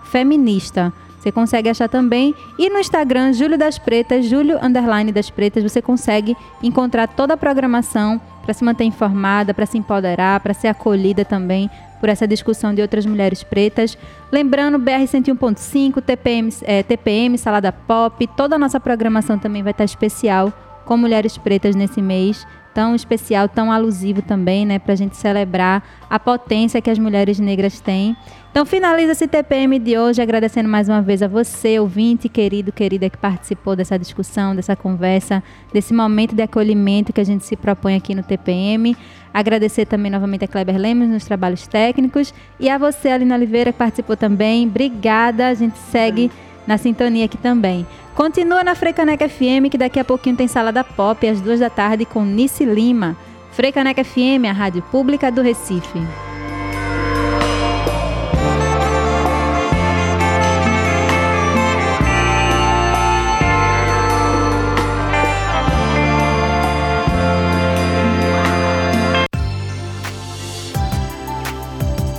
[0.05, 0.93] feminista.
[1.20, 2.36] Você consegue achar também.
[2.59, 7.38] E no Instagram, Júlio das Pretas, Júlio Underline das Pretas, você consegue encontrar toda a
[7.38, 11.70] programação para se manter informada, para se empoderar, para ser acolhida também
[12.01, 13.97] por essa discussão de outras mulheres pretas.
[14.30, 19.86] Lembrando, BR 101.5, TPM, é, TPM, Salada Pop, toda a nossa programação também vai estar
[19.86, 20.51] especial
[20.86, 25.84] com mulheres pretas nesse mês tão especial, tão alusivo também, né, para a gente celebrar
[26.09, 28.17] a potência que as mulheres negras têm.
[28.51, 33.09] Então, finaliza esse TPM de hoje agradecendo mais uma vez a você, ouvinte querido, querida,
[33.09, 37.95] que participou dessa discussão, dessa conversa, desse momento de acolhimento que a gente se propõe
[37.95, 38.95] aqui no TPM.
[39.34, 43.79] Agradecer também novamente a Kleber Lemos nos trabalhos técnicos e a você, Alina Oliveira, que
[43.79, 44.67] participou também.
[44.67, 45.47] Obrigada.
[45.47, 46.29] A gente segue
[46.67, 47.88] na sintonia aqui também.
[48.16, 52.05] Continua na Frecaneca FM, que daqui a pouquinho tem Salada Pop, às duas da tarde,
[52.05, 53.18] com Nice Lima.
[53.51, 55.99] Frecaneca FM, a rádio pública do Recife.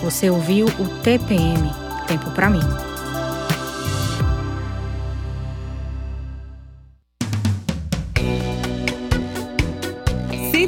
[0.03, 2.94] Você ouviu o TPM Tempo para mim.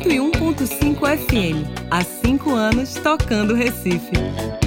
[0.01, 1.65] 101.5 FM.
[1.91, 4.66] Há cinco anos tocando Recife.